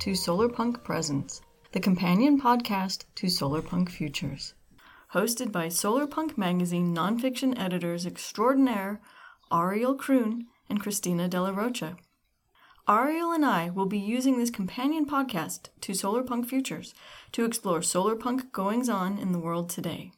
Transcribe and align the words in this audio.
To 0.00 0.12
Solarpunk 0.12 0.82
Presents, 0.82 1.42
the 1.72 1.78
companion 1.78 2.40
podcast 2.40 3.04
to 3.16 3.26
Solarpunk 3.26 3.90
Futures. 3.90 4.54
Hosted 5.12 5.52
by 5.52 5.66
Solarpunk 5.66 6.38
Magazine 6.38 6.96
nonfiction 6.96 7.52
editors 7.60 8.06
extraordinaire 8.06 9.02
Ariel 9.52 9.94
Kroon 9.94 10.46
and 10.70 10.80
Christina 10.80 11.28
De 11.28 11.42
La 11.42 11.50
Rocha. 11.50 11.98
Ariel 12.88 13.32
and 13.32 13.44
I 13.44 13.68
will 13.68 13.84
be 13.84 13.98
using 13.98 14.38
this 14.38 14.48
companion 14.48 15.04
podcast 15.04 15.68
to 15.82 15.92
Solarpunk 15.92 16.46
Futures 16.46 16.94
to 17.32 17.44
explore 17.44 17.80
solarpunk 17.80 18.52
goings 18.52 18.88
on 18.88 19.18
in 19.18 19.32
the 19.32 19.38
world 19.38 19.68
today. 19.68 20.12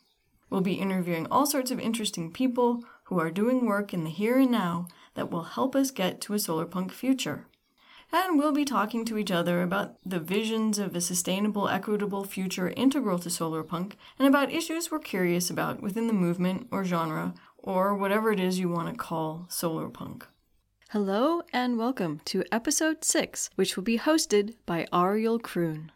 We'll 0.49 0.61
be 0.61 0.75
interviewing 0.75 1.27
all 1.29 1.45
sorts 1.45 1.73
of 1.73 1.81
interesting 1.81 2.31
people 2.31 2.85
who 3.07 3.19
are 3.19 3.33
doing 3.33 3.67
work 3.67 3.93
in 3.93 4.05
the 4.05 4.11
here 4.11 4.39
and 4.39 4.53
now 4.53 4.87
that 5.15 5.33
will 5.33 5.43
help 5.43 5.75
us 5.75 5.91
get 5.91 6.21
to 6.21 6.35
a 6.35 6.37
solarpunk 6.37 6.93
future. 6.93 7.49
And 8.15 8.39
we'll 8.39 8.53
be 8.53 8.67
talking 8.67 9.07
to 9.07 9.17
each 9.17 9.31
other 9.31 9.63
about 9.63 9.97
the 10.05 10.21
visions 10.21 10.79
of 10.79 10.95
a 10.95 11.01
sustainable, 11.01 11.67
equitable 11.71 12.25
future 12.25 12.69
integral 12.77 13.19
to 13.21 13.31
solarpunk 13.31 13.95
and 14.19 14.29
about 14.29 14.53
issues 14.53 14.91
we're 14.91 14.99
curious 14.99 15.49
about 15.49 15.81
within 15.81 16.09
the 16.09 16.13
movement 16.13 16.69
or 16.71 16.85
genre 16.85 17.33
or 17.57 17.97
whatever 17.97 18.31
it 18.31 18.39
is 18.39 18.59
you 18.59 18.69
want 18.69 18.91
to 18.91 18.95
call 18.95 19.47
solarpunk. 19.49 20.25
Hello 20.91 21.41
and 21.55 21.79
welcome 21.79 22.21
to 22.27 22.45
episode 22.53 23.03
6, 23.03 23.49
which 23.55 23.77
will 23.77 23.83
be 23.83 23.99
hosted 23.99 24.57
by 24.67 24.87
Ariel 24.93 25.41
Kroon. 25.41 25.89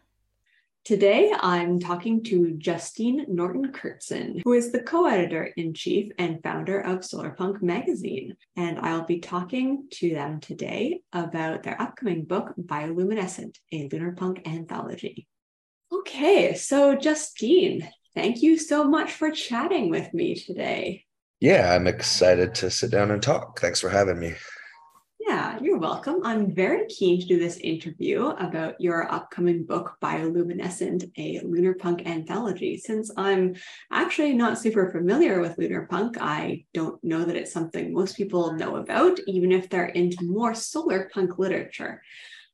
Today, 0.87 1.33
I'm 1.37 1.81
talking 1.81 2.23
to 2.23 2.53
Justine 2.53 3.25
Norton 3.27 3.73
Kertson, 3.73 4.41
who 4.45 4.53
is 4.53 4.71
the 4.71 4.81
co 4.81 5.05
editor 5.05 5.51
in 5.57 5.73
chief 5.73 6.13
and 6.17 6.41
founder 6.41 6.79
of 6.79 6.99
Solarpunk 6.99 7.61
magazine. 7.61 8.37
And 8.55 8.79
I'll 8.79 9.03
be 9.03 9.19
talking 9.19 9.89
to 9.95 10.11
them 10.11 10.39
today 10.39 11.01
about 11.11 11.63
their 11.63 11.81
upcoming 11.81 12.23
book, 12.23 12.53
Bioluminescent, 12.57 13.57
a 13.73 13.89
lunar 13.91 14.13
punk 14.13 14.47
anthology. 14.47 15.27
Okay, 15.91 16.53
so 16.53 16.95
Justine, 16.95 17.85
thank 18.15 18.41
you 18.41 18.57
so 18.57 18.85
much 18.85 19.11
for 19.11 19.29
chatting 19.29 19.89
with 19.89 20.13
me 20.13 20.35
today. 20.35 21.03
Yeah, 21.41 21.75
I'm 21.75 21.87
excited 21.87 22.55
to 22.55 22.71
sit 22.71 22.91
down 22.91 23.11
and 23.11 23.21
talk. 23.21 23.59
Thanks 23.59 23.81
for 23.81 23.89
having 23.89 24.21
me. 24.21 24.35
Yeah, 25.27 25.59
you're 25.61 25.77
welcome. 25.77 26.21
I'm 26.23 26.55
very 26.55 26.87
keen 26.87 27.19
to 27.19 27.27
do 27.27 27.37
this 27.37 27.57
interview 27.57 28.27
about 28.27 28.79
your 28.79 29.11
upcoming 29.11 29.65
book, 29.65 29.97
Bioluminescent, 30.01 31.11
a 31.17 31.41
lunar 31.43 31.73
punk 31.73 32.07
anthology. 32.07 32.77
Since 32.77 33.11
I'm 33.17 33.55
actually 33.91 34.33
not 34.35 34.57
super 34.57 34.89
familiar 34.89 35.41
with 35.41 35.57
lunar 35.57 35.85
punk, 35.85 36.15
I 36.21 36.63
don't 36.73 37.03
know 37.03 37.25
that 37.25 37.35
it's 37.35 37.51
something 37.51 37.93
most 37.93 38.15
people 38.15 38.53
know 38.53 38.77
about, 38.77 39.19
even 39.27 39.51
if 39.51 39.69
they're 39.69 39.87
into 39.87 40.23
more 40.23 40.55
solar 40.55 41.09
punk 41.13 41.37
literature. 41.37 42.01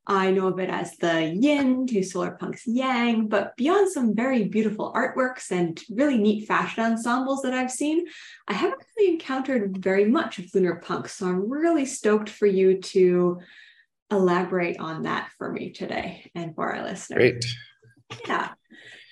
I 0.06 0.32
know 0.32 0.48
of 0.48 0.60
it 0.60 0.70
as 0.70 0.98
the 0.98 1.24
yin 1.24 1.88
to 1.88 2.04
solar 2.04 2.32
punk's 2.32 2.68
yang, 2.68 3.28
but 3.28 3.56
beyond 3.56 3.90
some 3.92 4.14
very 4.14 4.44
beautiful 4.44 4.92
artworks 4.94 5.50
and 5.50 5.82
really 5.90 6.18
neat 6.18 6.46
fashion 6.46 6.84
ensembles 6.84 7.42
that 7.44 7.54
I've 7.54 7.72
seen, 7.72 8.06
I 8.48 8.54
haven't 8.54 8.84
really 8.98 9.14
encountered 9.14 9.78
very 9.82 10.06
much 10.06 10.40
of 10.40 10.54
lunar 10.54 10.76
punk. 10.76 11.08
So 11.08 11.28
I'm 11.28 11.50
really 11.50 11.86
stoked 11.86 12.30
for 12.30 12.48
you 12.48 12.82
to 12.82 13.40
elaborate 14.12 14.78
on 14.80 15.04
that 15.04 15.30
for 15.38 15.52
me 15.52 15.72
today 15.72 16.30
and 16.36 16.54
for 16.54 16.74
our 16.74 16.84
listeners. 16.84 17.18
Great. 17.18 17.46
Yeah. 18.28 18.50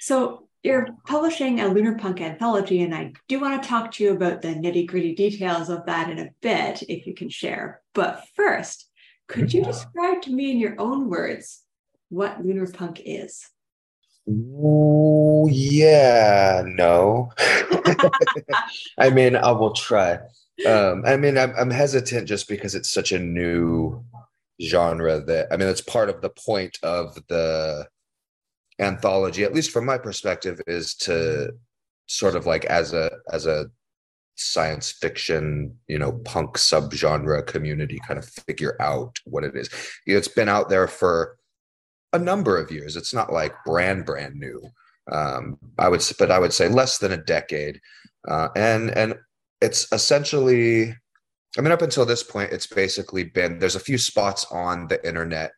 So 0.01 0.47
you're 0.61 0.89
publishing 1.07 1.59
a 1.61 1.69
lunar 1.69 1.97
punk 1.97 2.21
anthology, 2.21 2.83
and 2.83 2.93
I 2.93 3.13
do 3.27 3.39
want 3.39 3.63
to 3.63 3.67
talk 3.67 3.93
to 3.93 4.03
you 4.03 4.11
about 4.11 4.41
the 4.41 4.49
nitty 4.49 4.87
gritty 4.87 5.15
details 5.15 5.69
of 5.69 5.85
that 5.85 6.09
in 6.09 6.19
a 6.19 6.29
bit, 6.41 6.83
if 6.83 7.07
you 7.07 7.15
can 7.15 7.29
share. 7.29 7.81
But 7.93 8.25
first, 8.35 8.90
could 9.31 9.53
you 9.53 9.63
describe 9.63 10.21
to 10.23 10.31
me 10.31 10.51
in 10.51 10.59
your 10.59 10.75
own 10.77 11.09
words 11.09 11.63
what 12.09 12.43
lunar 12.43 12.67
punk 12.67 13.01
is? 13.05 13.47
Ooh, 14.29 15.47
yeah, 15.49 16.63
no. 16.65 17.31
I 18.97 19.09
mean, 19.09 19.35
I 19.35 19.51
will 19.51 19.73
try. 19.73 20.19
Um, 20.67 21.03
I 21.05 21.17
mean, 21.17 21.37
I'm, 21.37 21.53
I'm 21.57 21.71
hesitant 21.71 22.27
just 22.27 22.47
because 22.47 22.75
it's 22.75 22.91
such 22.91 23.11
a 23.13 23.19
new 23.19 24.03
genre 24.61 25.21
that 25.21 25.47
I 25.51 25.57
mean, 25.57 25.69
it's 25.69 25.81
part 25.81 26.09
of 26.09 26.21
the 26.21 26.29
point 26.29 26.77
of 26.83 27.15
the 27.27 27.87
anthology, 28.79 29.43
at 29.43 29.53
least 29.53 29.71
from 29.71 29.85
my 29.85 29.97
perspective, 29.97 30.61
is 30.67 30.93
to 30.95 31.53
sort 32.05 32.35
of 32.35 32.45
like 32.45 32.65
as 32.65 32.93
a 32.93 33.09
as 33.31 33.45
a 33.45 33.67
science 34.35 34.91
fiction, 34.91 35.77
you 35.87 35.99
know, 35.99 36.13
punk 36.25 36.57
subgenre 36.57 37.45
community 37.45 37.99
kind 38.07 38.17
of 38.17 38.25
figure 38.25 38.75
out 38.81 39.19
what 39.25 39.43
it 39.43 39.55
is. 39.55 39.69
It's 40.05 40.27
been 40.27 40.49
out 40.49 40.69
there 40.69 40.87
for 40.87 41.37
a 42.13 42.19
number 42.19 42.57
of 42.57 42.71
years. 42.71 42.95
It's 42.95 43.13
not 43.13 43.31
like 43.31 43.53
brand 43.65 44.05
brand 44.05 44.35
new. 44.35 44.61
Um, 45.11 45.57
I 45.77 45.89
would, 45.89 46.03
but 46.19 46.31
I 46.31 46.39
would 46.39 46.53
say 46.53 46.67
less 46.67 46.97
than 46.97 47.11
a 47.11 47.17
decade, 47.17 47.79
uh, 48.27 48.49
and 48.55 48.89
and 48.91 49.15
it's 49.61 49.91
essentially. 49.91 50.95
I 51.57 51.61
mean, 51.61 51.73
up 51.73 51.81
until 51.81 52.05
this 52.05 52.23
point, 52.23 52.53
it's 52.53 52.67
basically 52.67 53.25
been 53.25 53.59
there's 53.59 53.75
a 53.75 53.79
few 53.79 53.97
spots 53.97 54.45
on 54.51 54.87
the 54.87 55.05
internet. 55.05 55.51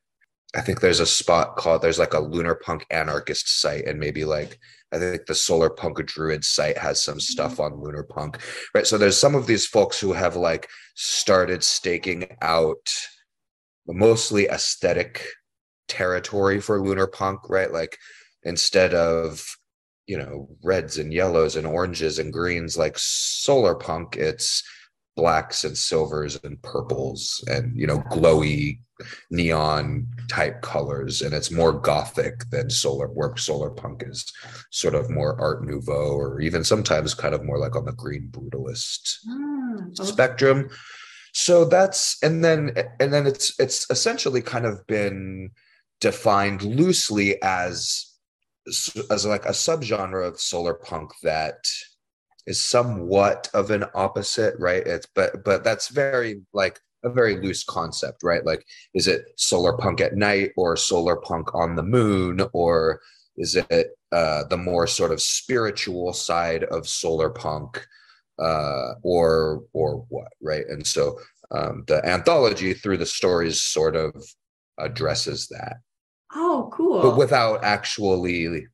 I 0.55 0.61
think 0.61 0.79
there's 0.79 0.99
a 0.99 1.05
spot 1.05 1.55
called 1.55 1.81
there's 1.83 1.99
like 1.99 2.15
a 2.15 2.19
lunar 2.19 2.55
punk 2.55 2.85
anarchist 2.89 3.61
site, 3.61 3.85
and 3.85 3.99
maybe 3.99 4.25
like 4.25 4.59
I 4.93 4.99
think 4.99 5.25
the 5.25 5.35
Solar 5.35 5.69
Punk 5.69 6.05
Druid 6.05 6.45
site 6.45 6.77
has 6.77 7.01
some 7.01 7.15
mm-hmm. 7.15 7.19
stuff 7.19 7.59
on 7.59 7.81
Lunar 7.81 8.03
Punk, 8.03 8.39
right? 8.73 8.85
So 8.85 8.97
there's 8.97 9.17
some 9.17 9.35
of 9.35 9.47
these 9.47 9.65
folks 9.65 9.99
who 9.99 10.13
have 10.13 10.35
like 10.35 10.69
started 10.95 11.63
staking 11.63 12.27
out 12.41 12.89
mostly 13.87 14.47
aesthetic 14.47 15.25
territory 15.87 16.59
for 16.61 16.81
Lunar 16.81 17.07
Punk, 17.07 17.49
right? 17.49 17.71
Like 17.71 17.97
instead 18.43 18.93
of 18.93 19.45
you 20.07 20.17
know 20.17 20.49
reds 20.63 20.97
and 20.97 21.13
yellows 21.13 21.55
and 21.55 21.65
oranges 21.65 22.19
and 22.19 22.31
greens 22.31 22.77
like 22.77 22.97
Solar 22.97 23.75
Punk, 23.75 24.15
it's 24.15 24.63
blacks 25.15 25.63
and 25.63 25.77
silvers 25.77 26.39
and 26.43 26.61
purples 26.61 27.43
and 27.47 27.79
you 27.79 27.85
know 27.85 27.99
glowy 28.11 28.79
neon 29.31 30.07
type 30.29 30.61
colors 30.61 31.21
and 31.21 31.33
it's 31.33 31.51
more 31.51 31.73
gothic 31.73 32.49
than 32.49 32.69
solar 32.69 33.07
work 33.09 33.37
solar 33.39 33.69
punk 33.69 34.03
is 34.05 34.31
sort 34.71 34.95
of 34.95 35.09
more 35.09 35.39
art 35.39 35.65
nouveau 35.65 36.15
or 36.15 36.39
even 36.39 36.63
sometimes 36.63 37.13
kind 37.13 37.33
of 37.33 37.43
more 37.43 37.59
like 37.59 37.75
on 37.75 37.85
the 37.85 37.91
green 37.93 38.29
brutalist 38.31 39.17
mm, 39.27 39.99
okay. 39.99 40.11
spectrum 40.11 40.69
so 41.33 41.65
that's 41.65 42.17
and 42.23 42.43
then 42.43 42.71
and 42.99 43.13
then 43.13 43.25
it's 43.25 43.59
it's 43.59 43.89
essentially 43.89 44.41
kind 44.41 44.65
of 44.65 44.85
been 44.87 45.49
defined 45.99 46.61
loosely 46.61 47.41
as 47.41 48.13
as 49.09 49.25
like 49.25 49.45
a 49.45 49.49
subgenre 49.49 50.27
of 50.27 50.39
solar 50.39 50.73
punk 50.73 51.11
that 51.23 51.65
is 52.45 52.61
somewhat 52.61 53.49
of 53.53 53.71
an 53.71 53.85
opposite 53.95 54.53
right 54.59 54.85
it's 54.85 55.07
but 55.15 55.43
but 55.43 55.63
that's 55.63 55.89
very 55.89 56.41
like 56.53 56.79
a 57.03 57.09
very 57.09 57.41
loose 57.41 57.63
concept, 57.63 58.23
right? 58.23 58.45
Like, 58.45 58.65
is 58.93 59.07
it 59.07 59.25
solar 59.35 59.73
punk 59.73 60.01
at 60.01 60.15
night 60.15 60.51
or 60.55 60.77
solar 60.77 61.17
punk 61.17 61.53
on 61.53 61.75
the 61.75 61.83
moon, 61.83 62.41
or 62.53 63.01
is 63.37 63.55
it 63.55 63.97
uh, 64.11 64.43
the 64.49 64.57
more 64.57 64.87
sort 64.87 65.11
of 65.11 65.21
spiritual 65.21 66.13
side 66.13 66.63
of 66.65 66.87
solar 66.87 67.29
punk, 67.29 67.85
uh, 68.39 68.93
or 69.03 69.63
or 69.73 70.05
what, 70.09 70.31
right? 70.41 70.65
And 70.67 70.85
so 70.85 71.19
um, 71.51 71.83
the 71.87 72.05
anthology 72.05 72.73
through 72.73 72.97
the 72.97 73.05
stories 73.05 73.61
sort 73.61 73.95
of 73.95 74.23
addresses 74.79 75.47
that. 75.49 75.77
Oh, 76.33 76.69
cool! 76.73 77.01
But 77.01 77.17
without 77.17 77.63
actually 77.63 78.67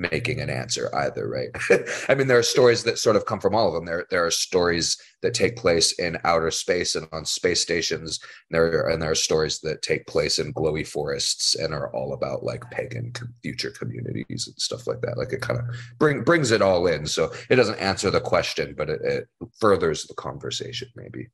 making 0.00 0.40
an 0.40 0.48
answer 0.48 0.90
either, 0.96 1.28
right? 1.28 1.50
I 2.08 2.14
mean, 2.14 2.26
there 2.26 2.38
are 2.38 2.42
stories 2.42 2.82
that 2.84 2.98
sort 2.98 3.16
of 3.16 3.26
come 3.26 3.38
from 3.38 3.54
all 3.54 3.68
of 3.68 3.74
them. 3.74 3.84
There, 3.84 4.06
there 4.10 4.24
are 4.24 4.30
stories 4.30 4.96
that 5.20 5.34
take 5.34 5.56
place 5.56 5.92
in 5.98 6.18
outer 6.24 6.50
space 6.50 6.94
and 6.94 7.06
on 7.12 7.26
space 7.26 7.60
stations. 7.60 8.18
And 8.50 8.56
there, 8.56 8.88
and 8.88 9.02
there 9.02 9.10
are 9.10 9.16
stories 9.16 9.60
that 9.60 9.82
take 9.82 10.06
place 10.06 10.38
in 10.38 10.54
glowy 10.54 10.86
forests 10.86 11.54
and 11.54 11.74
are 11.74 11.94
all 11.94 12.14
about 12.14 12.42
like 12.42 12.68
pagan 12.70 13.12
future 13.42 13.70
communities 13.70 14.46
and 14.46 14.56
stuff 14.58 14.86
like 14.86 15.02
that. 15.02 15.18
Like 15.18 15.32
it 15.32 15.42
kind 15.42 15.60
of 15.60 15.66
bring 15.98 16.24
brings 16.24 16.50
it 16.50 16.62
all 16.62 16.86
in. 16.86 17.04
So 17.04 17.32
it 17.50 17.56
doesn't 17.56 17.78
answer 17.78 18.10
the 18.10 18.20
question, 18.20 18.74
but 18.76 18.88
it, 18.88 19.00
it 19.02 19.28
furthers 19.60 20.04
the 20.04 20.14
conversation, 20.14 20.88
maybe. 20.96 21.28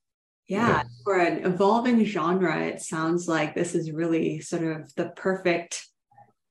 Yeah, 0.48 0.68
yeah, 0.68 0.82
for 1.04 1.18
an 1.18 1.44
evolving 1.44 2.04
genre, 2.04 2.60
it 2.60 2.80
sounds 2.80 3.26
like 3.26 3.54
this 3.54 3.74
is 3.74 3.90
really 3.90 4.40
sort 4.40 4.62
of 4.62 4.94
the 4.94 5.10
perfect 5.16 5.88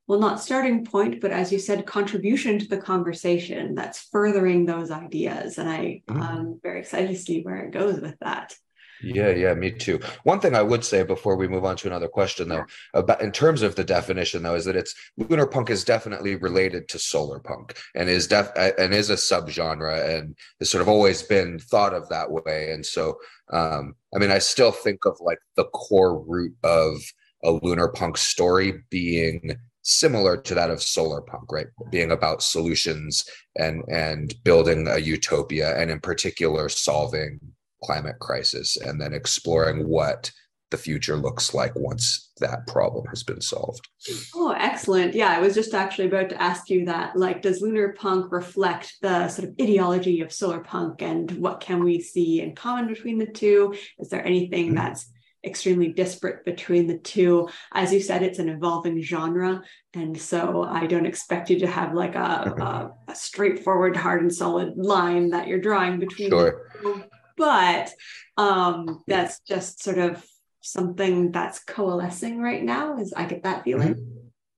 well, 0.07 0.19
not 0.19 0.41
starting 0.41 0.85
point, 0.85 1.19
but 1.19 1.31
as 1.31 1.51
you 1.51 1.59
said, 1.59 1.85
contribution 1.85 2.59
to 2.59 2.67
the 2.67 2.77
conversation 2.77 3.73
that's 3.73 4.07
furthering 4.11 4.65
those 4.65 4.91
ideas. 4.91 5.57
And 5.57 5.67
I, 5.67 6.03
mm. 6.07 6.21
I'm 6.21 6.59
very 6.61 6.79
excited 6.79 7.09
to 7.09 7.15
see 7.15 7.41
where 7.41 7.63
it 7.63 7.71
goes 7.71 7.99
with 7.99 8.17
that. 8.19 8.55
Yeah, 9.03 9.29
yeah, 9.29 9.53
me 9.53 9.71
too. 9.71 9.99
One 10.23 10.39
thing 10.39 10.55
I 10.55 10.61
would 10.61 10.83
say 10.85 11.03
before 11.03 11.35
we 11.35 11.47
move 11.47 11.65
on 11.65 11.75
to 11.77 11.87
another 11.87 12.07
question, 12.07 12.47
though, 12.47 12.65
about 12.93 13.21
in 13.21 13.31
terms 13.31 13.61
of 13.61 13.75
the 13.75 13.83
definition, 13.83 14.41
though, 14.41 14.55
is 14.55 14.65
that 14.65 14.75
it's 14.75 14.95
lunar 15.17 15.45
punk 15.45 15.69
is 15.69 15.83
definitely 15.83 16.35
related 16.35 16.87
to 16.89 16.99
solar 16.99 17.39
punk 17.39 17.77
and 17.93 18.09
is 18.09 18.27
def 18.27 18.51
and 18.55 18.93
is 18.93 19.09
a 19.09 19.15
subgenre 19.15 20.17
and 20.17 20.35
has 20.59 20.71
sort 20.71 20.81
of 20.81 20.87
always 20.87 21.21
been 21.21 21.59
thought 21.59 21.93
of 21.93 22.07
that 22.09 22.31
way. 22.31 22.71
And 22.71 22.85
so, 22.85 23.17
um, 23.51 23.95
I 24.15 24.19
mean, 24.19 24.31
I 24.31 24.39
still 24.39 24.71
think 24.71 25.05
of 25.05 25.17
like 25.19 25.39
the 25.55 25.65
core 25.65 26.19
root 26.19 26.55
of 26.63 26.97
a 27.43 27.51
lunar 27.51 27.89
punk 27.89 28.17
story 28.17 28.81
being 28.89 29.57
similar 29.85 30.35
to 30.35 30.55
that 30.55 30.71
of 30.71 30.81
solar 30.81 31.21
punk 31.21 31.51
right 31.51 31.67
being 31.91 32.11
about 32.11 32.41
solutions 32.41 33.23
and 33.55 33.83
and 33.87 34.33
building 34.43 34.87
a 34.87 34.97
utopia 34.97 35.79
and 35.79 35.91
in 35.91 35.99
particular 35.99 36.67
solving 36.67 37.39
climate 37.83 38.17
crisis 38.19 38.77
and 38.77 38.99
then 38.99 39.13
exploring 39.13 39.87
what 39.87 40.31
the 40.71 40.77
future 40.77 41.15
looks 41.15 41.53
like 41.53 41.71
once 41.75 42.31
that 42.39 42.65
problem 42.65 43.05
has 43.05 43.23
been 43.23 43.39
solved. 43.39 43.87
Oh, 44.33 44.51
excellent. 44.57 45.13
Yeah, 45.13 45.29
I 45.29 45.39
was 45.39 45.53
just 45.53 45.75
actually 45.75 46.07
about 46.07 46.29
to 46.29 46.41
ask 46.41 46.69
you 46.69 46.85
that. 46.85 47.15
Like, 47.15 47.43
does 47.43 47.61
lunar 47.61 47.93
punk 47.93 48.31
reflect 48.31 48.95
the 49.01 49.27
sort 49.27 49.49
of 49.49 49.55
ideology 49.61 50.21
of 50.21 50.33
solar 50.33 50.59
punk 50.59 51.03
and 51.03 51.29
what 51.33 51.59
can 51.59 51.83
we 51.83 52.01
see 52.01 52.41
in 52.41 52.55
common 52.55 52.87
between 52.87 53.19
the 53.19 53.27
two? 53.27 53.75
Is 53.99 54.09
there 54.09 54.25
anything 54.25 54.67
mm-hmm. 54.67 54.75
that's 54.75 55.11
extremely 55.45 55.89
disparate 55.89 56.43
between 56.45 56.87
the 56.87 56.97
two? 56.97 57.49
As 57.73 57.93
you 57.93 57.99
said, 57.99 58.23
it's 58.23 58.39
an 58.39 58.49
evolving 58.49 59.01
genre. 59.01 59.61
And 59.93 60.19
so 60.19 60.63
I 60.63 60.87
don't 60.87 61.05
expect 61.05 61.49
you 61.49 61.59
to 61.59 61.67
have 61.67 61.93
like 61.93 62.15
a, 62.15 62.19
a, 62.19 62.91
a 63.11 63.15
straightforward, 63.15 63.95
hard 63.95 64.21
and 64.21 64.33
solid 64.33 64.77
line 64.77 65.29
that 65.29 65.47
you're 65.47 65.61
drawing 65.61 65.99
between 65.99 66.29
sure. 66.29 66.69
two. 66.81 67.03
But 67.37 67.91
um, 68.37 69.03
that's 69.07 69.39
just 69.41 69.83
sort 69.83 69.97
of 69.97 70.25
something 70.65 71.31
that's 71.31 71.59
coalescing 71.59 72.41
right 72.41 72.63
now 72.63 72.97
is 72.97 73.13
i 73.13 73.23
get 73.23 73.43
that 73.43 73.63
feeling 73.63 73.93
mm-hmm. 73.93 74.14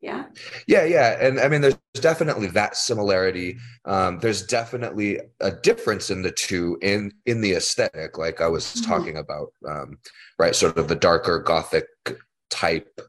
Yeah. 0.08 0.24
Yeah 0.68 0.86
yeah 0.86 1.18
and 1.20 1.40
i 1.40 1.48
mean 1.48 1.62
there's 1.62 1.78
definitely 1.96 2.48
that 2.48 2.78
similarity. 2.78 3.58
Um, 3.86 4.20
there's 4.20 4.46
definitely 4.46 5.20
a 5.42 5.52
difference 5.52 6.10
in 6.10 6.22
the 6.22 6.32
two 6.32 6.78
in 6.82 7.12
in 7.26 7.42
the 7.42 7.54
aesthetic 7.54 8.18
like 8.18 8.42
i 8.42 8.48
was 8.48 8.66
mm-hmm. 8.66 8.92
talking 8.92 9.18
about 9.18 9.50
um, 9.68 9.98
right 10.40 10.56
sort 10.56 10.78
of 10.78 10.88
the 10.88 10.96
darker 10.96 11.40
gothic 11.40 11.88
type 12.50 13.02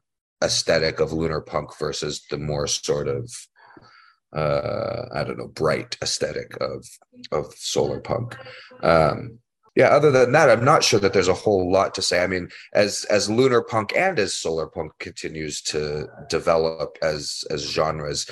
aesthetic 0.43 1.01
of 1.01 1.13
lunar 1.13 1.41
punk 1.41 1.77
versus 1.79 2.25
the 2.31 2.39
more 2.39 2.67
sort 2.67 3.09
of 3.09 3.31
uh 4.37 5.07
i 5.15 5.25
don't 5.25 5.39
know 5.39 5.49
bright 5.49 5.97
aesthetic 6.03 6.57
of 6.61 6.85
of 7.33 7.53
solar 7.55 8.01
punk. 8.01 8.37
Um 8.83 9.39
yeah 9.79 9.89
other 9.89 10.11
than 10.11 10.33
that 10.33 10.51
i'm 10.51 10.65
not 10.65 10.83
sure 10.83 11.01
that 11.01 11.15
there's 11.15 11.29
a 11.29 11.35
whole 11.35 11.71
lot 11.73 11.95
to 11.95 12.03
say. 12.03 12.23
I 12.23 12.27
mean 12.27 12.51
as 12.75 13.05
as 13.05 13.31
lunar 13.31 13.63
punk 13.63 13.97
and 13.97 14.19
as 14.19 14.35
solar 14.35 14.67
punk 14.67 14.93
continues 14.99 15.63
to 15.63 16.09
develop 16.29 16.99
as 17.01 17.45
as 17.49 17.63
genres 17.63 18.29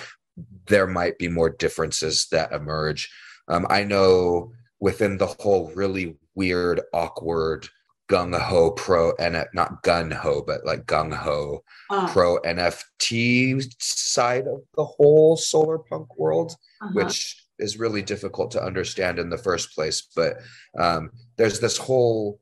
there 0.67 0.87
might 0.87 1.17
be 1.17 1.29
more 1.29 1.49
differences 1.49 2.27
that 2.33 2.53
emerge. 2.53 3.09
Um, 3.49 3.67
i 3.71 3.85
know 3.85 4.53
within 4.81 5.17
the 5.17 5.29
whole 5.29 5.73
really 5.75 6.17
weird 6.35 6.83
awkward 6.93 7.69
gung 8.11 8.39
ho 8.39 8.73
pro 8.73 9.13
and 9.19 9.45
not 9.55 9.83
gun 9.83 10.11
ho 10.11 10.43
but 10.43 10.67
like 10.67 10.85
gung 10.87 11.15
ho 11.15 11.63
uh, 11.91 12.09
pro 12.09 12.39
nft 12.41 13.73
side 13.81 14.47
of 14.47 14.61
the 14.77 14.85
whole 14.85 15.37
solar 15.37 15.79
punk 15.79 16.17
world 16.19 16.57
uh-huh. 16.83 16.91
which 16.93 17.46
is 17.59 17.79
really 17.79 18.03
difficult 18.03 18.51
to 18.53 18.63
understand 18.63 19.19
in 19.19 19.31
the 19.31 19.39
first 19.39 19.75
place. 19.75 20.09
But 20.15 20.37
um, 20.79 21.11
there's 21.37 21.61
this 21.61 21.77
whole 21.77 22.41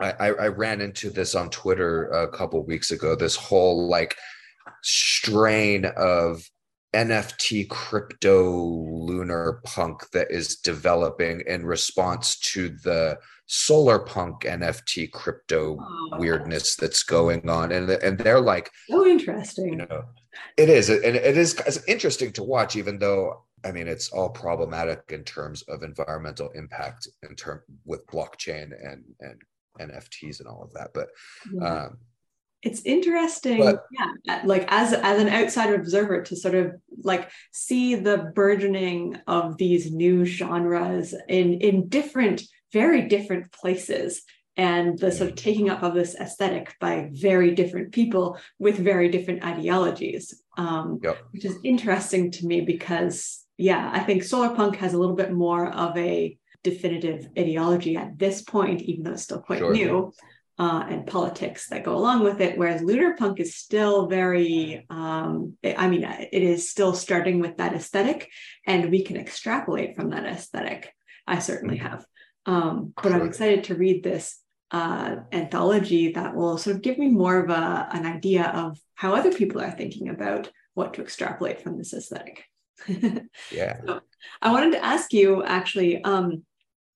I, 0.00 0.30
I, 0.30 0.46
ran 0.48 0.80
into 0.80 1.10
this 1.10 1.34
on 1.34 1.50
Twitter 1.50 2.08
a 2.10 2.28
couple 2.28 2.64
weeks 2.64 2.92
ago. 2.92 3.16
This 3.16 3.34
whole 3.34 3.88
like 3.88 4.14
strain 4.82 5.86
of 5.96 6.40
NFT 6.94 7.68
crypto 7.68 8.60
lunar 8.60 9.60
punk 9.64 10.08
that 10.12 10.30
is 10.30 10.56
developing 10.56 11.42
in 11.46 11.66
response 11.66 12.38
to 12.52 12.68
the 12.84 13.18
solar 13.46 13.98
punk 13.98 14.42
NFT 14.42 15.10
crypto 15.10 15.78
oh. 15.80 16.18
weirdness 16.18 16.76
that's 16.76 17.02
going 17.02 17.48
on, 17.48 17.72
and 17.72 17.90
and 17.90 18.18
they're 18.18 18.40
like 18.40 18.70
so 18.88 19.04
interesting. 19.04 19.68
You 19.68 19.76
know, 19.76 20.04
it 20.56 20.68
is, 20.68 20.88
and 20.90 21.16
it 21.16 21.36
is 21.36 21.60
interesting 21.88 22.32
to 22.34 22.44
watch, 22.44 22.76
even 22.76 22.98
though 22.98 23.44
I 23.64 23.72
mean, 23.72 23.88
it's 23.88 24.10
all 24.10 24.30
problematic 24.30 25.02
in 25.10 25.24
terms 25.24 25.62
of 25.62 25.82
environmental 25.82 26.50
impact 26.50 27.08
in 27.28 27.34
term 27.34 27.62
with 27.84 28.06
blockchain 28.06 28.72
and 28.84 29.04
and 29.20 29.40
NFTs 29.80 30.40
and 30.40 30.48
all 30.48 30.62
of 30.62 30.72
that. 30.74 30.90
But 30.94 31.08
yeah. 31.52 31.84
um, 31.84 31.98
it's 32.62 32.82
interesting, 32.84 33.60
but, 33.60 33.84
yeah. 33.92 34.42
Like 34.44 34.64
as 34.68 34.92
as 34.92 35.20
an 35.20 35.28
outsider 35.28 35.76
observer 35.76 36.22
to 36.22 36.36
sort 36.36 36.54
of 36.54 36.72
like 37.02 37.30
see 37.52 37.94
the 37.94 38.32
burgeoning 38.34 39.16
of 39.26 39.56
these 39.58 39.92
new 39.92 40.24
genres 40.24 41.14
in 41.28 41.54
in 41.60 41.88
different, 41.88 42.42
very 42.72 43.02
different 43.02 43.52
places 43.52 44.22
and 44.56 44.98
the 44.98 45.12
sort 45.12 45.30
of 45.30 45.36
taking 45.36 45.70
up 45.70 45.84
of 45.84 45.94
this 45.94 46.16
aesthetic 46.16 46.74
by 46.80 47.08
very 47.12 47.54
different 47.54 47.92
people 47.92 48.36
with 48.58 48.76
very 48.76 49.08
different 49.08 49.44
ideologies, 49.44 50.42
um, 50.56 50.98
yep. 51.00 51.16
which 51.30 51.44
is 51.44 51.56
interesting 51.62 52.32
to 52.32 52.44
me 52.44 52.60
because 52.60 53.37
yeah, 53.58 53.90
I 53.92 54.00
think 54.00 54.22
solar 54.22 54.54
punk 54.54 54.76
has 54.76 54.94
a 54.94 54.98
little 54.98 55.16
bit 55.16 55.32
more 55.32 55.68
of 55.70 55.96
a 55.98 56.38
definitive 56.62 57.28
ideology 57.36 57.96
at 57.96 58.18
this 58.18 58.40
point, 58.40 58.82
even 58.82 59.02
though 59.02 59.12
it's 59.12 59.24
still 59.24 59.40
quite 59.40 59.58
sure. 59.58 59.72
new, 59.72 60.12
uh, 60.58 60.84
and 60.88 61.06
politics 61.06 61.68
that 61.68 61.84
go 61.84 61.96
along 61.96 62.22
with 62.22 62.40
it. 62.40 62.56
Whereas 62.56 62.82
lunar 62.82 63.16
punk 63.16 63.40
is 63.40 63.56
still 63.56 64.06
very, 64.06 64.86
um, 64.90 65.56
I 65.64 65.88
mean, 65.88 66.04
it 66.04 66.42
is 66.42 66.70
still 66.70 66.94
starting 66.94 67.40
with 67.40 67.56
that 67.58 67.74
aesthetic, 67.74 68.30
and 68.64 68.90
we 68.90 69.02
can 69.02 69.16
extrapolate 69.16 69.96
from 69.96 70.10
that 70.10 70.24
aesthetic. 70.24 70.92
I 71.26 71.40
certainly 71.40 71.78
mm-hmm. 71.78 71.88
have. 71.88 72.06
Um, 72.46 72.92
but 72.96 73.10
sure. 73.10 73.14
I'm 73.14 73.26
excited 73.26 73.64
to 73.64 73.74
read 73.74 74.02
this 74.02 74.40
uh, 74.70 75.16
anthology 75.32 76.12
that 76.12 76.34
will 76.34 76.58
sort 76.58 76.76
of 76.76 76.82
give 76.82 76.98
me 76.98 77.08
more 77.08 77.42
of 77.42 77.50
a, 77.50 77.88
an 77.92 78.06
idea 78.06 78.46
of 78.46 78.78
how 78.94 79.14
other 79.14 79.32
people 79.32 79.60
are 79.60 79.70
thinking 79.70 80.08
about 80.08 80.50
what 80.74 80.94
to 80.94 81.02
extrapolate 81.02 81.60
from 81.60 81.76
this 81.76 81.92
aesthetic. 81.92 82.44
Yeah. 83.52 83.80
So 83.86 84.00
I 84.42 84.52
wanted 84.52 84.72
to 84.72 84.84
ask 84.84 85.12
you 85.12 85.44
actually, 85.44 86.02
um, 86.02 86.44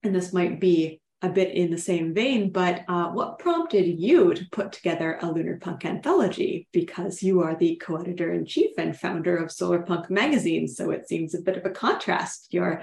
and 0.03 0.15
this 0.15 0.33
might 0.33 0.61
be 0.61 1.01
a 1.23 1.29
bit 1.29 1.55
in 1.55 1.71
the 1.71 1.79
same 1.79 2.13
vein, 2.13 2.51
but 2.51 2.83
uh, 2.89 3.09
what 3.11 3.39
prompted 3.39 3.87
you 3.87 4.35
to 4.35 4.45
put 4.51 4.73
together 4.73 5.19
a 5.23 5.31
lunar 5.31 5.57
punk 5.57 5.85
anthology? 5.85 6.67
Because 6.73 7.23
you 7.23 7.41
are 7.43 7.55
the 7.55 7.77
co-editor 7.77 8.33
in 8.33 8.45
chief 8.45 8.73
and 8.77 8.97
founder 8.97 9.37
of 9.37 9.53
Solar 9.53 9.83
Punk 9.83 10.11
magazine, 10.11 10.67
so 10.67 10.91
it 10.91 11.09
seems 11.09 11.35
a 11.35 11.41
bit 11.41 11.57
of 11.57 11.65
a 11.65 11.71
contrast. 11.71 12.49
You're 12.51 12.83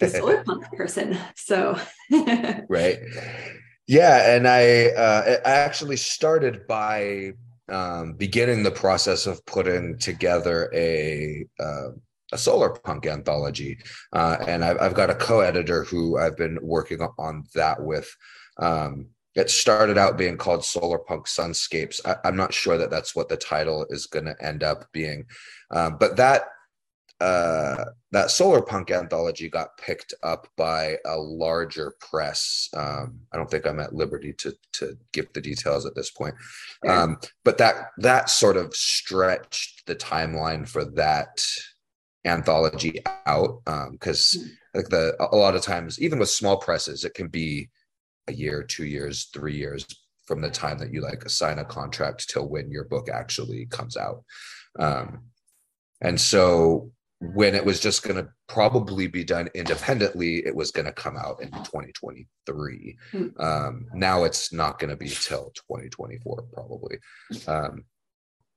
the 0.00 0.08
solar 0.10 0.42
punk 0.42 0.64
person, 0.72 1.16
so 1.36 1.78
right. 2.68 2.98
Yeah, 3.86 4.34
and 4.34 4.48
I 4.48 4.86
uh, 4.86 5.36
I 5.46 5.50
actually 5.50 5.96
started 5.96 6.66
by 6.66 7.34
um, 7.68 8.14
beginning 8.14 8.64
the 8.64 8.72
process 8.72 9.26
of 9.26 9.44
putting 9.46 9.96
together 9.98 10.70
a 10.74 11.46
uh, 11.60 11.88
a 12.36 12.38
solar 12.38 12.70
punk 12.70 13.06
anthology. 13.06 13.78
Uh, 14.12 14.36
and 14.46 14.64
I've, 14.64 14.80
I've, 14.80 14.94
got 14.94 15.10
a 15.10 15.14
co-editor 15.14 15.84
who 15.84 16.18
i've 16.18 16.36
been 16.36 16.58
working 16.62 17.00
on 17.18 17.44
that 17.54 17.82
with. 17.82 18.14
Um, 18.58 19.08
it 19.34 19.50
started 19.50 19.98
out 19.98 20.16
being 20.16 20.38
called 20.38 20.64
solar 20.64 20.98
punk 20.98 21.26
sunscapes. 21.26 22.00
I, 22.04 22.28
am 22.28 22.36
not 22.36 22.54
sure 22.54 22.78
that 22.78 22.90
that's 22.90 23.14
what 23.14 23.28
the 23.28 23.36
title 23.36 23.86
is 23.90 24.06
going 24.06 24.24
to 24.26 24.36
end 24.42 24.62
up 24.62 24.84
being. 24.92 25.26
Um, 25.70 25.96
but 25.98 26.16
that 26.16 26.44
uh, 27.18 27.86
that 28.12 28.30
solar 28.30 28.60
punk 28.60 28.90
anthology 28.90 29.48
got 29.48 29.78
picked 29.78 30.12
up 30.22 30.48
by 30.56 30.98
a 31.06 31.16
larger 31.16 31.94
press. 31.98 32.68
Um, 32.76 33.20
i 33.32 33.38
don't 33.38 33.50
think 33.50 33.66
i'm 33.66 33.80
at 33.80 33.94
liberty 33.94 34.34
to 34.34 34.54
to 34.74 34.98
give 35.12 35.32
the 35.32 35.40
details 35.40 35.86
at 35.86 35.94
this 35.94 36.10
point. 36.10 36.34
Um, 36.86 37.18
but 37.44 37.56
that 37.58 37.92
that 37.98 38.28
sort 38.28 38.58
of 38.58 38.74
stretched 38.74 39.86
the 39.86 39.96
timeline 39.96 40.68
for 40.68 40.84
that 40.84 41.42
anthology 42.26 43.02
out 43.26 43.62
because 43.90 44.36
um, 44.36 44.42
mm-hmm. 44.42 44.48
like 44.74 44.88
the 44.88 45.16
a 45.32 45.36
lot 45.36 45.54
of 45.54 45.62
times 45.62 46.00
even 46.00 46.18
with 46.18 46.28
small 46.28 46.56
presses 46.56 47.04
it 47.04 47.14
can 47.14 47.28
be 47.28 47.68
a 48.28 48.32
year 48.32 48.62
two 48.62 48.84
years 48.84 49.28
three 49.32 49.56
years 49.56 49.86
from 50.26 50.40
the 50.40 50.50
time 50.50 50.78
that 50.78 50.92
you 50.92 51.00
like 51.00 51.28
sign 51.30 51.58
a 51.58 51.64
contract 51.64 52.28
till 52.28 52.48
when 52.48 52.70
your 52.70 52.84
book 52.84 53.08
actually 53.08 53.66
comes 53.66 53.96
out 53.96 54.24
um, 54.78 55.22
and 56.00 56.20
so 56.20 56.90
when 57.20 57.54
it 57.54 57.64
was 57.64 57.80
just 57.80 58.02
going 58.02 58.16
to 58.16 58.28
probably 58.46 59.06
be 59.06 59.24
done 59.24 59.48
independently 59.54 60.44
it 60.44 60.54
was 60.54 60.70
going 60.70 60.84
to 60.84 60.92
come 60.92 61.16
out 61.16 61.40
in 61.40 61.50
2023 61.50 62.96
mm-hmm. 63.12 63.40
um, 63.40 63.86
now 63.94 64.24
it's 64.24 64.52
not 64.52 64.78
going 64.78 64.90
to 64.90 64.96
be 64.96 65.08
till 65.08 65.52
2024 65.68 66.44
probably 66.52 66.98
um, 67.46 67.84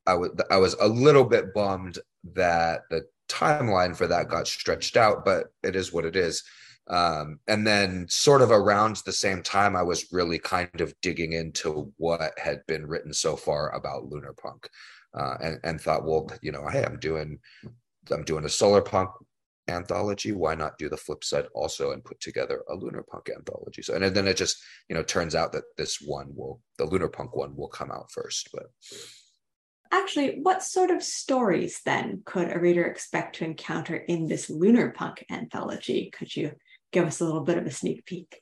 I 0.10 0.16
was 0.16 0.32
I 0.50 0.58
was 0.58 0.74
a 0.76 0.88
little 0.88 1.24
bit 1.24 1.54
bummed 1.54 2.00
that 2.34 2.82
the 2.90 3.06
timeline 3.30 3.96
for 3.96 4.08
that 4.08 4.30
got 4.30 4.48
stretched 4.48 4.98
out, 4.98 5.24
but 5.24 5.48
it 5.64 5.76
is 5.76 5.94
what 5.94 6.06
it 6.06 6.16
is. 6.16 6.44
Um, 6.88 7.40
and 7.48 7.68
then, 7.68 8.08
sort 8.10 8.42
of 8.42 8.50
around 8.50 8.96
the 9.06 9.12
same 9.12 9.44
time, 9.44 9.76
I 9.76 9.84
was 9.84 10.12
really 10.12 10.40
kind 10.40 10.82
of 10.82 10.94
digging 11.02 11.34
into 11.34 11.94
what 11.98 12.32
had 12.40 12.66
been 12.68 12.88
written 12.88 13.14
so 13.14 13.36
far 13.36 13.76
about 13.76 14.06
lunar 14.06 14.34
punk, 14.34 14.68
uh, 15.14 15.36
and, 15.40 15.60
and 15.64 15.80
thought, 15.80 16.06
well, 16.06 16.28
you 16.42 16.52
know, 16.52 16.68
hey, 16.68 16.84
I'm 16.84 17.00
doing, 17.00 17.38
I'm 18.12 18.24
doing 18.24 18.46
a 18.46 18.50
solar 18.50 18.82
punk 18.82 19.12
anthology. 19.68 20.32
Why 20.32 20.56
not 20.56 20.80
do 20.80 20.90
the 20.90 20.98
flip 20.98 21.24
side 21.24 21.46
also 21.54 21.92
and 21.92 22.04
put 22.04 22.20
together 22.20 22.64
a 22.70 22.76
lunar 22.76 23.04
punk 23.04 23.30
anthology? 23.30 23.84
So, 23.84 23.94
and 23.94 24.04
then 24.16 24.28
it 24.28 24.38
just, 24.38 24.58
you 24.90 24.96
know, 24.96 25.04
turns 25.04 25.36
out 25.36 25.52
that 25.52 25.66
this 25.78 26.02
one 26.02 26.34
will, 26.36 26.60
the 26.80 26.86
lunar 26.86 27.08
punk 27.10 27.36
one, 27.36 27.56
will 27.56 27.68
come 27.68 27.92
out 27.92 28.12
first. 28.12 28.50
But 28.52 28.66
actually, 29.92 30.40
what 30.42 30.64
sort 30.64 30.92
of 30.92 31.04
stories 31.04 31.82
then 31.86 32.22
could 32.26 32.56
a 32.56 32.60
reader 32.60 32.86
expect 32.86 33.38
to 33.38 33.46
encounter 33.46 33.96
in 33.96 34.28
this 34.28 34.50
lunar 34.50 34.92
punk 34.92 35.26
anthology? 35.30 36.12
Could 36.12 36.36
you 36.36 36.54
give 36.92 37.06
us 37.06 37.22
a 37.22 37.26
little 37.26 37.42
bit 37.42 37.58
of 37.58 37.66
a 37.66 37.72
sneak 37.72 38.06
peek? 38.06 38.42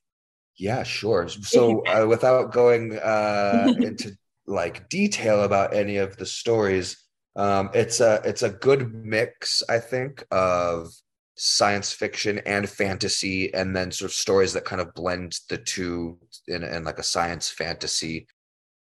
Yeah, 0.55 0.83
sure. 0.83 1.27
So, 1.27 1.85
uh, 1.87 2.05
without 2.07 2.51
going 2.51 2.97
uh, 2.97 3.73
into 3.79 4.17
like 4.45 4.89
detail 4.89 5.43
about 5.43 5.73
any 5.73 5.97
of 5.97 6.17
the 6.17 6.25
stories, 6.25 6.97
um, 7.35 7.69
it's 7.73 7.99
a 7.99 8.21
it's 8.25 8.43
a 8.43 8.49
good 8.49 8.93
mix, 8.93 9.61
I 9.69 9.79
think, 9.79 10.25
of 10.31 10.89
science 11.35 11.93
fiction 11.93 12.39
and 12.39 12.67
fantasy, 12.67 13.53
and 13.53 13.75
then 13.75 13.91
sort 13.91 14.09
of 14.11 14.15
stories 14.15 14.53
that 14.53 14.65
kind 14.65 14.81
of 14.81 14.93
blend 14.95 15.39
the 15.49 15.57
two 15.57 16.17
in, 16.47 16.63
in 16.63 16.83
like 16.83 16.97
a 16.97 17.03
science 17.03 17.49
fantasy. 17.49 18.27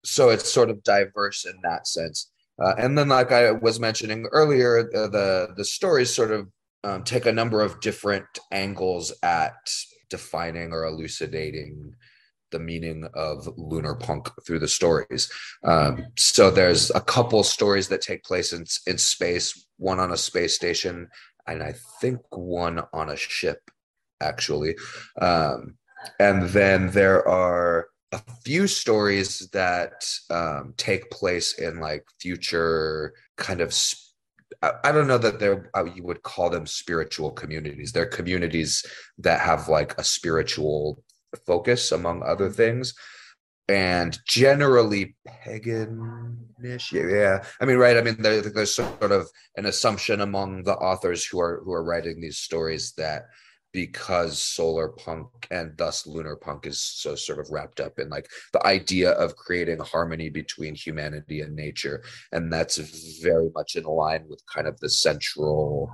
So 0.05 0.31
it's 0.31 0.51
sort 0.51 0.71
of 0.71 0.85
diverse 0.85 1.45
in 1.45 1.57
that 1.65 1.89
sense. 1.89 2.31
Uh, 2.63 2.75
and 2.79 2.97
then, 2.97 3.09
like 3.09 3.33
I 3.33 3.53
was 3.53 3.79
mentioning 3.79 4.27
earlier, 4.33 4.85
the 4.85 5.09
the, 5.09 5.55
the 5.57 5.65
stories 5.65 6.15
sort 6.15 6.31
of 6.31 6.49
um, 6.85 7.03
take 7.05 7.27
a 7.27 7.33
number 7.33 7.61
of 7.61 7.81
different 7.81 8.27
angles 8.53 9.13
at 9.23 9.55
defining 10.09 10.73
or 10.73 10.85
elucidating 10.85 11.95
the 12.53 12.59
meaning 12.59 13.09
of 13.15 13.49
lunar 13.57 13.95
punk 13.95 14.31
through 14.47 14.61
the 14.61 14.69
stories. 14.69 15.31
Um, 15.65 16.07
so 16.17 16.51
there's 16.51 16.91
a 16.91 17.01
couple 17.01 17.43
stories 17.43 17.89
that 17.89 18.01
take 18.03 18.23
place 18.23 18.53
in, 18.53 18.65
in 18.87 18.99
space, 18.99 19.67
one 19.79 19.99
on 19.99 20.13
a 20.13 20.17
space 20.17 20.55
station, 20.55 21.09
and 21.47 21.63
I 21.63 21.75
think 22.01 22.21
one 22.31 22.83
on 22.93 23.11
a 23.11 23.17
ship, 23.17 23.61
actually. 24.21 24.77
Um, 25.21 25.77
and 26.21 26.45
then 26.51 26.91
there 26.91 27.27
are 27.29 27.89
a 28.17 28.33
few 28.45 28.67
stories 28.67 29.49
that 29.53 30.09
um, 30.31 30.75
take 30.77 31.11
place 31.11 31.59
in 31.59 31.81
like 31.81 32.05
future 32.21 33.13
kind 33.37 33.61
of 33.61 33.73
I 34.63 34.93
don't 34.93 35.09
know 35.09 35.19
that 35.19 35.39
they're 35.39 35.69
uh, 35.77 35.85
you 35.85 36.03
would 36.05 36.23
call 36.23 36.51
them 36.51 36.67
spiritual 36.67 37.31
communities. 37.31 37.93
They're 37.93 38.07
communities 38.07 38.85
that 39.19 39.41
have 39.41 39.69
like 39.69 39.99
a 39.99 40.05
spiritual 40.05 41.03
focus, 41.47 41.93
among 41.93 42.23
other 42.23 42.49
things, 42.49 42.95
and 43.69 44.19
generally 44.27 45.17
paganish. 45.27 46.93
Yeah, 46.93 47.45
I 47.61 47.65
mean, 47.65 47.77
right? 47.77 47.97
I 47.97 48.03
mean, 48.03 48.23
there, 48.23 48.41
there's 48.41 48.75
sort 48.75 49.13
of 49.13 49.29
an 49.57 49.67
assumption 49.67 50.21
among 50.21 50.63
the 50.63 50.77
authors 50.77 51.27
who 51.27 51.41
are 51.41 51.61
who 51.65 51.73
are 51.73 51.85
writing 51.85 52.21
these 52.21 52.39
stories 52.39 52.93
that 52.93 53.27
because 53.77 54.41
solar 54.41 54.89
punk 54.89 55.29
and 55.51 55.77
thus 55.77 56.07
lunar 56.07 56.35
punk 56.35 56.67
is 56.67 56.81
so 56.81 57.15
sort 57.15 57.39
of 57.39 57.51
wrapped 57.51 57.79
up 57.79 57.99
in 57.99 58.09
like 58.09 58.27
the 58.55 58.67
idea 58.67 59.11
of 59.11 59.37
creating 59.37 59.79
harmony 59.81 60.31
between 60.31 60.75
humanity 60.75 61.43
and 61.43 61.55
nature. 61.55 62.03
And 62.33 62.51
that's 62.51 62.79
very 63.21 63.51
much 63.55 63.77
in 63.77 63.85
line 63.85 64.25
with 64.31 64.41
kind 64.47 64.67
of 64.67 64.81
the 64.81 64.89
central 64.89 65.91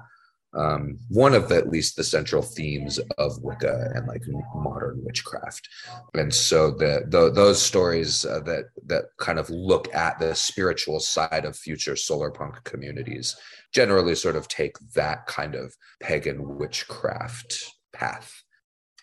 um, 0.55 0.99
one 1.09 1.35
of 1.35 1.49
the, 1.49 1.57
at 1.57 1.71
least 1.71 1.97
the 1.97 2.05
central 2.05 2.43
themes 2.43 2.99
of 3.19 3.43
Wicca 3.43 3.93
and 3.95 4.07
like 4.07 4.23
modern 4.55 5.03
witchcraft, 5.05 5.69
and 6.15 6.33
so 6.33 6.71
the, 6.71 7.05
the 7.09 7.31
those 7.31 7.61
stories 7.61 8.25
uh, 8.25 8.41
that 8.41 8.67
that 8.87 9.05
kind 9.19 9.39
of 9.39 9.49
look 9.51 9.93
at 9.95 10.19
the 10.19 10.35
spiritual 10.35 11.01
side 11.01 11.45
of 11.45 11.57
future 11.57 11.97
solar 11.97 12.31
punk 12.31 12.63
communities 12.65 13.37
generally 13.73 14.15
sort 14.15 14.37
of 14.37 14.49
take 14.49 14.77
that 14.95 15.27
kind 15.27 15.55
of 15.55 15.75
pagan 16.01 16.59
witchcraft 16.59 17.73
path. 17.93 18.43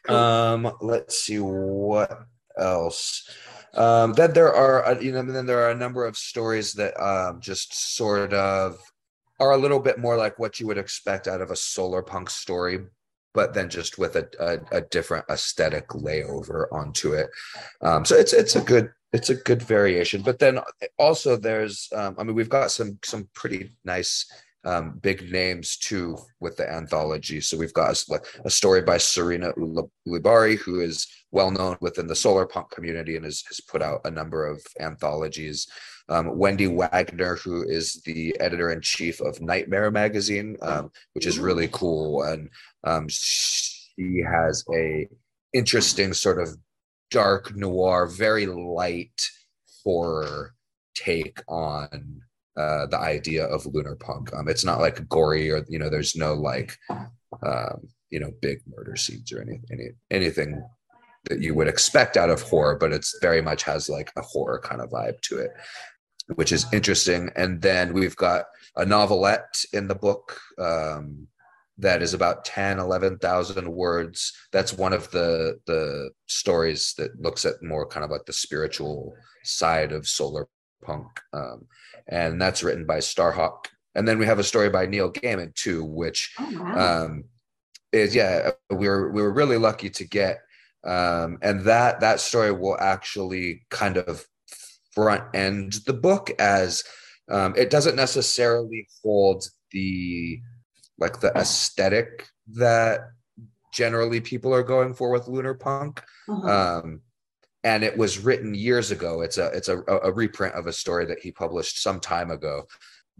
Um, 0.07 0.71
let's 0.81 1.23
see 1.23 1.39
what 1.39 2.25
else. 2.57 3.27
Um, 3.73 4.13
then 4.13 4.33
there 4.33 4.53
are, 4.53 4.85
uh, 4.85 4.99
you 4.99 5.11
know, 5.11 5.21
then 5.23 5.45
there 5.45 5.63
are 5.65 5.71
a 5.71 5.75
number 5.75 6.05
of 6.05 6.17
stories 6.17 6.73
that 6.73 6.99
um, 7.01 7.39
just 7.41 7.95
sort 7.95 8.33
of 8.33 8.77
are 9.39 9.51
a 9.51 9.57
little 9.57 9.79
bit 9.79 9.99
more 9.99 10.17
like 10.17 10.39
what 10.39 10.59
you 10.59 10.67
would 10.67 10.77
expect 10.77 11.27
out 11.27 11.41
of 11.41 11.51
a 11.51 11.55
solar 11.55 12.01
punk 12.01 12.29
story, 12.29 12.79
but 13.33 13.53
then 13.53 13.69
just 13.69 13.97
with 13.97 14.15
a, 14.15 14.27
a, 14.39 14.77
a 14.77 14.81
different 14.81 15.25
aesthetic 15.29 15.87
layover 15.89 16.65
onto 16.71 17.13
it. 17.13 17.29
Um, 17.81 18.05
so 18.05 18.15
it's 18.15 18.33
it's 18.33 18.55
a 18.55 18.61
good 18.61 18.91
it's 19.13 19.29
a 19.29 19.35
good 19.35 19.61
variation. 19.61 20.21
But 20.21 20.39
then 20.39 20.59
also 20.97 21.35
there's 21.35 21.87
um, 21.95 22.15
I 22.17 22.23
mean 22.23 22.35
we've 22.35 22.49
got 22.49 22.71
some 22.71 22.99
some 23.03 23.29
pretty 23.33 23.71
nice 23.83 24.25
um, 24.65 24.99
big 25.01 25.31
names 25.31 25.77
too 25.77 26.17
with 26.39 26.57
the 26.57 26.69
anthology. 26.69 27.39
So 27.41 27.57
we've 27.57 27.73
got 27.73 28.03
a, 28.09 28.19
a 28.45 28.49
story 28.49 28.81
by 28.81 28.97
Sarena 28.97 29.53
Ulibarri, 30.07 30.57
who 30.57 30.81
is 30.81 31.07
well 31.31 31.51
known 31.51 31.77
within 31.81 32.07
the 32.07 32.15
solar 32.15 32.45
punk 32.45 32.71
community 32.71 33.15
and 33.15 33.25
has, 33.25 33.43
has 33.47 33.61
put 33.61 33.81
out 33.81 34.01
a 34.05 34.11
number 34.11 34.45
of 34.45 34.61
anthologies. 34.79 35.67
Um, 36.09 36.37
Wendy 36.37 36.67
Wagner, 36.67 37.35
who 37.35 37.63
is 37.63 38.01
the 38.03 38.35
editor 38.39 38.71
in 38.71 38.81
chief 38.81 39.21
of 39.21 39.41
Nightmare 39.41 39.91
magazine, 39.91 40.57
um, 40.61 40.91
which 41.13 41.27
is 41.27 41.37
really 41.37 41.69
cool, 41.71 42.23
and 42.23 42.49
um, 42.83 43.07
she 43.07 44.23
has 44.27 44.63
a 44.73 45.07
interesting 45.53 46.13
sort 46.13 46.41
of 46.41 46.57
dark 47.11 47.55
noir, 47.55 48.07
very 48.07 48.47
light 48.47 49.21
horror 49.83 50.55
take 50.95 51.41
on 51.47 52.21
uh, 52.57 52.87
the 52.87 52.97
idea 52.97 53.45
of 53.45 53.65
lunar 53.67 53.95
punk. 53.95 54.33
Um, 54.33 54.47
it's 54.49 54.65
not 54.65 54.79
like 54.79 55.07
gory 55.07 55.51
or 55.51 55.63
you 55.69 55.79
know, 55.79 55.89
there's 55.89 56.15
no 56.15 56.33
like 56.33 56.75
um, 57.45 57.87
you 58.09 58.19
know 58.19 58.31
big 58.41 58.59
murder 58.67 58.95
scenes 58.95 59.31
or 59.31 59.41
any 59.41 59.61
any 59.71 59.89
anything 60.09 60.63
that 61.25 61.41
you 61.41 61.53
would 61.53 61.67
expect 61.67 62.17
out 62.17 62.29
of 62.29 62.41
horror, 62.41 62.77
but 62.79 62.93
it's 62.93 63.17
very 63.21 63.41
much 63.41 63.63
has 63.63 63.89
like 63.89 64.11
a 64.17 64.21
horror 64.21 64.59
kind 64.59 64.81
of 64.81 64.89
vibe 64.89 65.19
to 65.21 65.37
it 65.37 65.51
which 66.35 66.51
is 66.51 66.65
interesting. 66.73 67.29
And 67.35 67.61
then 67.61 67.93
we've 67.93 68.15
got 68.15 68.45
a 68.75 68.85
novelette 68.85 69.63
in 69.73 69.87
the 69.87 69.95
book 69.95 70.39
um, 70.57 71.27
that 71.77 72.01
is 72.01 72.13
about 72.13 72.45
10, 72.45 72.79
11,000 72.79 73.71
words. 73.71 74.33
That's 74.51 74.73
one 74.73 74.93
of 74.93 75.09
the, 75.11 75.59
the 75.65 76.11
stories 76.27 76.93
that 76.97 77.19
looks 77.21 77.45
at 77.45 77.61
more 77.63 77.87
kind 77.87 78.03
of 78.03 78.11
like 78.11 78.25
the 78.25 78.33
spiritual 78.33 79.15
side 79.43 79.91
of 79.91 80.07
solar 80.07 80.47
punk. 80.83 81.07
Um, 81.33 81.65
and 82.07 82.41
that's 82.41 82.63
written 82.63 82.85
by 82.85 82.97
Starhawk. 82.97 83.65
And 83.95 84.07
then 84.07 84.19
we 84.19 84.25
have 84.25 84.39
a 84.39 84.43
story 84.43 84.69
by 84.69 84.85
Neil 84.85 85.11
Gaiman 85.11 85.53
too, 85.55 85.83
which 85.83 86.33
oh, 86.39 86.51
wow. 86.53 87.05
um, 87.05 87.23
is, 87.91 88.13
yeah, 88.13 88.51
we 88.69 88.87
were, 88.87 89.11
we 89.11 89.21
were 89.21 89.33
really 89.33 89.57
lucky 89.57 89.89
to 89.89 90.05
get 90.05 90.39
um, 90.83 91.39
and 91.41 91.61
that 91.61 91.99
that 91.99 92.19
story 92.19 92.51
will 92.51 92.77
actually 92.79 93.65
kind 93.69 93.97
of 93.97 94.25
front 95.03 95.23
end 95.33 95.73
the 95.85 95.93
book 95.93 96.29
as 96.39 96.83
um, 97.31 97.53
it 97.55 97.69
doesn't 97.69 97.95
necessarily 97.95 98.87
hold 99.03 99.45
the 99.71 100.41
like 100.97 101.19
the 101.21 101.31
aesthetic 101.35 102.27
that 102.53 103.11
generally 103.71 104.19
people 104.19 104.53
are 104.53 104.63
going 104.63 104.93
for 104.93 105.11
with 105.11 105.27
lunar 105.27 105.53
punk. 105.53 106.03
Uh-huh. 106.27 106.81
um, 106.81 107.01
and 107.63 107.83
it 107.83 107.97
was 107.97 108.19
written 108.19 108.53
years 108.53 108.91
ago. 108.91 109.21
It's 109.21 109.37
a 109.37 109.47
it's 109.47 109.67
a, 109.69 109.79
a 109.87 110.11
reprint 110.11 110.55
of 110.55 110.67
a 110.67 110.73
story 110.73 111.05
that 111.05 111.19
he 111.19 111.31
published 111.31 111.81
some 111.81 111.99
time 111.99 112.31
ago 112.31 112.65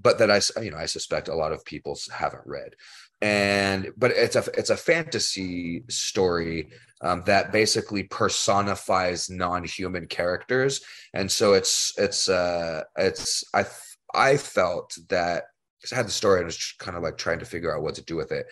but 0.02 0.18
that 0.18 0.32
i 0.32 0.40
you 0.62 0.72
know 0.72 0.78
i 0.78 0.86
suspect 0.86 1.28
a 1.28 1.36
lot 1.36 1.52
of 1.52 1.66
people 1.66 1.98
haven't 2.12 2.46
read 2.46 2.74
and 3.22 3.90
but 3.98 4.12
it's 4.12 4.36
a 4.36 4.44
it's 4.58 4.70
a 4.70 4.78
fantasy 4.78 5.84
story 5.90 6.70
um, 7.02 7.24
that 7.26 7.52
basically 7.52 8.04
personifies 8.04 9.30
non-human 9.30 10.08
characters. 10.08 10.82
And 11.14 11.32
so 11.32 11.54
it's 11.54 11.94
it's 11.98 12.30
uh 12.30 12.84
it's 12.98 13.44
i 13.54 13.66
i 14.14 14.38
felt 14.38 14.98
that 15.10 15.46
because 15.80 15.94
i 15.94 15.96
had 15.96 16.08
the 16.08 16.12
story 16.12 16.40
and 16.40 16.46
was 16.46 16.76
kind 16.80 16.98
of 16.98 17.04
like 17.04 17.18
trying 17.18 17.40
to 17.40 17.46
figure 17.46 17.76
out 17.76 17.84
what 17.84 17.96
to 17.96 18.04
do 18.04 18.16
with 18.16 18.32
it. 18.32 18.48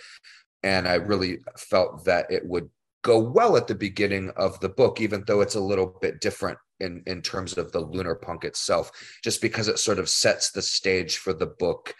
And 0.63 0.87
i 0.87 0.95
really 0.95 1.39
felt 1.57 2.05
that 2.05 2.29
it 2.31 2.45
would 2.45 2.69
go 3.03 3.19
well 3.19 3.55
at 3.55 3.67
the 3.67 3.75
beginning 3.75 4.31
of 4.35 4.59
the 4.59 4.69
book 4.69 4.99
even 4.99 5.23
though 5.27 5.41
it's 5.41 5.55
a 5.55 5.59
little 5.59 5.97
bit 6.01 6.19
different 6.19 6.57
in 6.79 7.03
in 7.05 7.21
terms 7.21 7.57
of 7.57 7.71
the 7.71 7.79
lunar 7.79 8.15
punk 8.15 8.43
itself 8.43 8.91
just 9.23 9.41
because 9.41 9.67
it 9.67 9.79
sort 9.79 9.99
of 9.99 10.09
sets 10.09 10.51
the 10.51 10.61
stage 10.61 11.17
for 11.17 11.31
the 11.31 11.45
book 11.45 11.93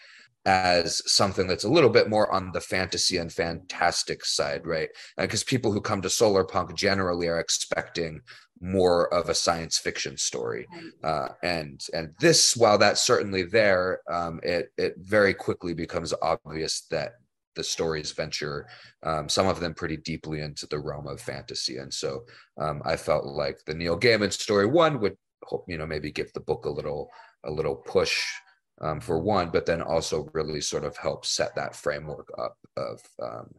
as 0.44 1.02
something 1.10 1.46
that's 1.46 1.64
a 1.64 1.70
little 1.70 1.90
bit 1.90 2.08
more 2.08 2.32
on 2.32 2.52
the 2.52 2.60
fantasy 2.60 3.18
and 3.18 3.32
fantastic 3.32 4.24
side, 4.24 4.66
right? 4.66 4.88
Because 5.16 5.44
people 5.44 5.72
who 5.72 5.80
come 5.80 6.00
to 6.02 6.10
solar 6.10 6.44
punk 6.44 6.74
generally 6.74 7.28
are 7.28 7.40
expecting 7.40 8.20
more 8.60 9.12
of 9.12 9.28
a 9.28 9.34
science 9.34 9.78
fiction 9.78 10.16
story, 10.16 10.66
uh, 11.04 11.28
and 11.42 11.80
and 11.94 12.10
this, 12.18 12.56
while 12.56 12.78
that's 12.78 13.04
certainly 13.04 13.44
there, 13.44 14.00
um, 14.10 14.40
it 14.42 14.72
it 14.76 14.94
very 14.98 15.34
quickly 15.34 15.74
becomes 15.74 16.14
obvious 16.22 16.82
that 16.90 17.12
the 17.54 17.62
stories 17.64 18.12
venture 18.12 18.66
um, 19.02 19.28
some 19.28 19.46
of 19.46 19.58
them 19.60 19.74
pretty 19.74 19.96
deeply 19.96 20.40
into 20.40 20.66
the 20.66 20.78
realm 20.78 21.06
of 21.06 21.20
fantasy, 21.20 21.76
and 21.76 21.92
so 21.92 22.24
um, 22.60 22.82
I 22.84 22.96
felt 22.96 23.26
like 23.26 23.58
the 23.64 23.74
Neil 23.74 23.98
Gaiman 23.98 24.32
story 24.32 24.66
one 24.66 25.00
would 25.00 25.16
you 25.68 25.78
know 25.78 25.86
maybe 25.86 26.10
give 26.10 26.32
the 26.32 26.40
book 26.40 26.64
a 26.64 26.70
little 26.70 27.10
a 27.44 27.50
little 27.50 27.76
push 27.76 28.24
um, 28.80 29.00
for 29.00 29.18
one, 29.18 29.50
but 29.50 29.66
then 29.66 29.82
also 29.82 30.28
really 30.32 30.60
sort 30.60 30.84
of 30.84 30.96
help 30.96 31.26
set 31.26 31.54
that 31.56 31.74
framework 31.74 32.30
up 32.38 32.56
of 32.76 33.00
um, 33.22 33.50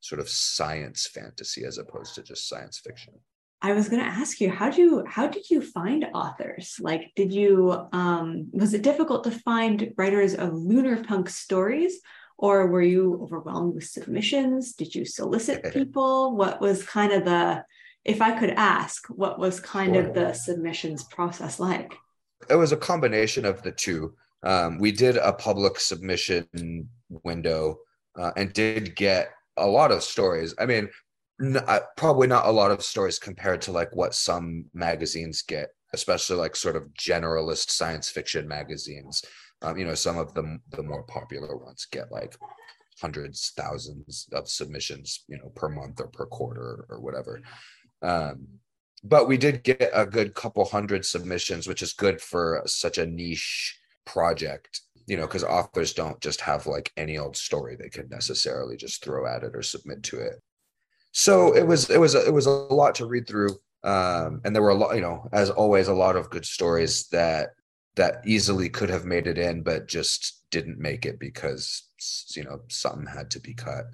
sort 0.00 0.20
of 0.20 0.28
science 0.28 1.06
fantasy 1.06 1.64
as 1.64 1.78
opposed 1.78 2.14
to 2.14 2.22
just 2.22 2.48
science 2.48 2.78
fiction. 2.78 3.14
I 3.60 3.72
was 3.72 3.88
going 3.88 4.02
to 4.02 4.08
ask 4.08 4.40
you 4.40 4.50
how 4.50 4.70
do 4.70 4.80
you 4.80 5.04
how 5.06 5.26
did 5.26 5.50
you 5.50 5.60
find 5.60 6.06
authors? 6.14 6.76
Like 6.80 7.10
did 7.16 7.32
you 7.32 7.88
um 7.92 8.48
was 8.52 8.72
it 8.72 8.82
difficult 8.82 9.24
to 9.24 9.32
find 9.32 9.92
writers 9.96 10.34
of 10.34 10.54
lunar 10.54 11.02
punk 11.02 11.28
stories 11.28 12.00
or 12.36 12.68
were 12.68 12.82
you 12.82 13.20
overwhelmed 13.20 13.74
with 13.74 13.84
submissions? 13.84 14.74
Did 14.74 14.94
you 14.94 15.04
solicit 15.04 15.72
people? 15.72 16.36
What 16.36 16.60
was 16.60 16.84
kind 16.84 17.12
of 17.12 17.24
the 17.24 17.64
if 18.04 18.22
I 18.22 18.38
could 18.38 18.50
ask, 18.50 19.06
what 19.08 19.38
was 19.38 19.58
kind 19.58 19.94
sure. 19.94 20.06
of 20.06 20.14
the 20.14 20.32
submissions 20.32 21.02
process 21.02 21.58
like? 21.58 21.94
It 22.48 22.54
was 22.54 22.70
a 22.70 22.76
combination 22.76 23.44
of 23.44 23.62
the 23.62 23.72
two. 23.72 24.14
Um, 24.42 24.78
we 24.78 24.92
did 24.92 25.16
a 25.16 25.32
public 25.32 25.80
submission 25.80 26.88
window 27.24 27.78
uh, 28.16 28.32
and 28.36 28.52
did 28.52 28.94
get 28.94 29.30
a 29.56 29.66
lot 29.66 29.90
of 29.90 30.02
stories. 30.02 30.54
I 30.58 30.66
mean, 30.66 30.88
n- 31.42 31.64
probably 31.96 32.26
not 32.26 32.46
a 32.46 32.52
lot 32.52 32.70
of 32.70 32.82
stories 32.82 33.18
compared 33.18 33.62
to 33.62 33.72
like 33.72 33.94
what 33.94 34.14
some 34.14 34.66
magazines 34.74 35.42
get, 35.42 35.70
especially 35.92 36.36
like 36.36 36.56
sort 36.56 36.76
of 36.76 36.84
generalist 36.98 37.70
science 37.70 38.08
fiction 38.10 38.46
magazines. 38.46 39.24
Um, 39.62 39.76
you 39.76 39.84
know, 39.84 39.94
some 39.94 40.18
of 40.18 40.34
the 40.34 40.58
the 40.70 40.84
more 40.84 41.02
popular 41.02 41.56
ones, 41.56 41.88
get 41.90 42.12
like 42.12 42.36
hundreds, 43.00 43.52
thousands 43.56 44.28
of 44.32 44.48
submissions, 44.48 45.24
you 45.28 45.38
know, 45.38 45.50
per 45.54 45.68
month 45.68 46.00
or 46.00 46.08
per 46.08 46.26
quarter 46.26 46.86
or 46.88 47.00
whatever. 47.00 47.40
Um, 48.02 48.46
but 49.04 49.28
we 49.28 49.36
did 49.36 49.62
get 49.62 49.90
a 49.92 50.06
good 50.06 50.34
couple 50.34 50.64
hundred 50.64 51.04
submissions, 51.04 51.66
which 51.66 51.82
is 51.82 51.92
good 51.92 52.20
for 52.20 52.62
such 52.66 52.98
a 52.98 53.06
niche 53.06 53.78
project 54.08 54.80
you 55.08 55.16
know, 55.16 55.26
because 55.26 55.42
authors 55.42 55.94
don't 55.94 56.20
just 56.20 56.42
have 56.42 56.66
like 56.66 56.92
any 56.98 57.16
old 57.16 57.34
story 57.34 57.74
they 57.74 57.88
could 57.88 58.10
necessarily 58.10 58.76
just 58.76 59.02
throw 59.02 59.26
at 59.26 59.42
it 59.42 59.56
or 59.56 59.62
submit 59.62 60.02
to 60.02 60.20
it. 60.20 60.34
So 61.12 61.56
it 61.56 61.66
was 61.66 61.88
it 61.88 61.98
was 61.98 62.14
it 62.14 62.32
was 62.32 62.44
a 62.46 62.50
lot 62.50 62.94
to 62.96 63.06
read 63.06 63.26
through, 63.26 63.58
um, 63.82 64.42
and 64.44 64.54
there 64.54 64.62
were 64.62 64.68
a 64.68 64.74
lot, 64.74 64.94
you 64.94 65.00
know, 65.00 65.26
as 65.32 65.48
always, 65.48 65.88
a 65.88 65.94
lot 65.94 66.14
of 66.14 66.28
good 66.28 66.44
stories 66.44 67.08
that 67.08 67.50
that 67.96 68.20
easily 68.26 68.68
could 68.68 68.90
have 68.90 69.06
made 69.06 69.26
it 69.26 69.38
in, 69.38 69.62
but 69.62 69.88
just 69.88 70.44
didn't 70.50 70.78
make 70.78 71.06
it 71.06 71.18
because 71.18 71.84
you 72.36 72.44
know 72.44 72.60
something 72.68 73.06
had 73.06 73.30
to 73.30 73.40
be 73.40 73.54
cut. 73.54 73.86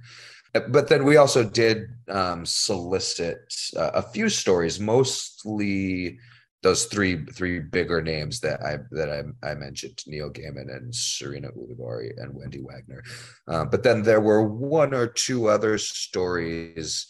But 0.68 0.88
then 0.88 1.04
we 1.04 1.16
also 1.16 1.44
did 1.44 1.88
um, 2.09 2.44
solicit 2.44 3.54
uh, 3.76 3.92
a 3.94 4.02
few 4.02 4.28
stories, 4.28 4.80
mostly 4.80 6.18
those 6.64 6.87
three 6.87 7.25
three 7.26 7.61
bigger 7.61 8.00
names 8.00 8.40
that 8.40 8.61
I 8.62 8.78
that 8.90 9.11
I, 9.11 9.50
I 9.50 9.54
mentioned 9.54 10.02
Neil 10.06 10.30
Gaiman 10.30 10.75
and 10.75 10.92
Sarena 10.92 11.50
Ulibarri 11.54 12.11
and 12.16 12.35
Wendy 12.35 12.61
Wagner, 12.61 13.04
uh, 13.47 13.66
but 13.66 13.83
then 13.83 14.02
there 14.02 14.23
were 14.23 14.42
one 14.42 14.94
or 14.94 15.06
two 15.06 15.47
other 15.49 15.76
stories. 15.76 17.06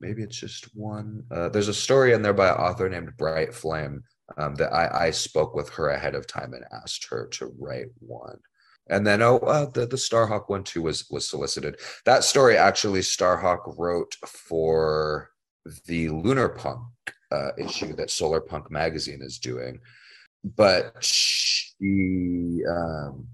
Maybe 0.00 0.22
it's 0.22 0.38
just 0.38 0.76
one. 0.76 1.22
Uh, 1.30 1.48
there's 1.48 1.68
a 1.68 1.74
story 1.74 2.12
in 2.12 2.22
there 2.22 2.34
by 2.34 2.48
an 2.48 2.56
author 2.56 2.88
named 2.88 3.16
Bright 3.16 3.54
Flame 3.54 4.02
um, 4.36 4.56
that 4.56 4.72
I, 4.72 5.06
I 5.06 5.10
spoke 5.12 5.54
with 5.54 5.68
her 5.70 5.90
ahead 5.90 6.16
of 6.16 6.26
time 6.26 6.52
and 6.52 6.64
asked 6.72 7.06
her 7.10 7.28
to 7.32 7.54
write 7.58 7.88
one. 8.00 8.38
And 8.90 9.06
then 9.06 9.22
oh, 9.22 9.38
uh, 9.38 9.66
the 9.70 9.86
the 9.86 9.96
Starhawk 9.96 10.48
one 10.48 10.64
too 10.64 10.82
was 10.82 11.06
was 11.08 11.28
solicited. 11.28 11.78
That 12.04 12.24
story 12.24 12.56
actually 12.56 13.00
Starhawk 13.00 13.78
wrote 13.78 14.16
for 14.26 15.30
the 15.86 16.08
Lunar 16.08 16.48
Punk 16.48 16.80
uh, 17.30 17.50
issue 17.58 17.94
that 17.94 18.10
Solar 18.10 18.40
Punk 18.40 18.70
magazine 18.70 19.20
is 19.22 19.38
doing, 19.38 19.80
but 20.44 20.94
she 21.00 22.62
um, 22.68 23.26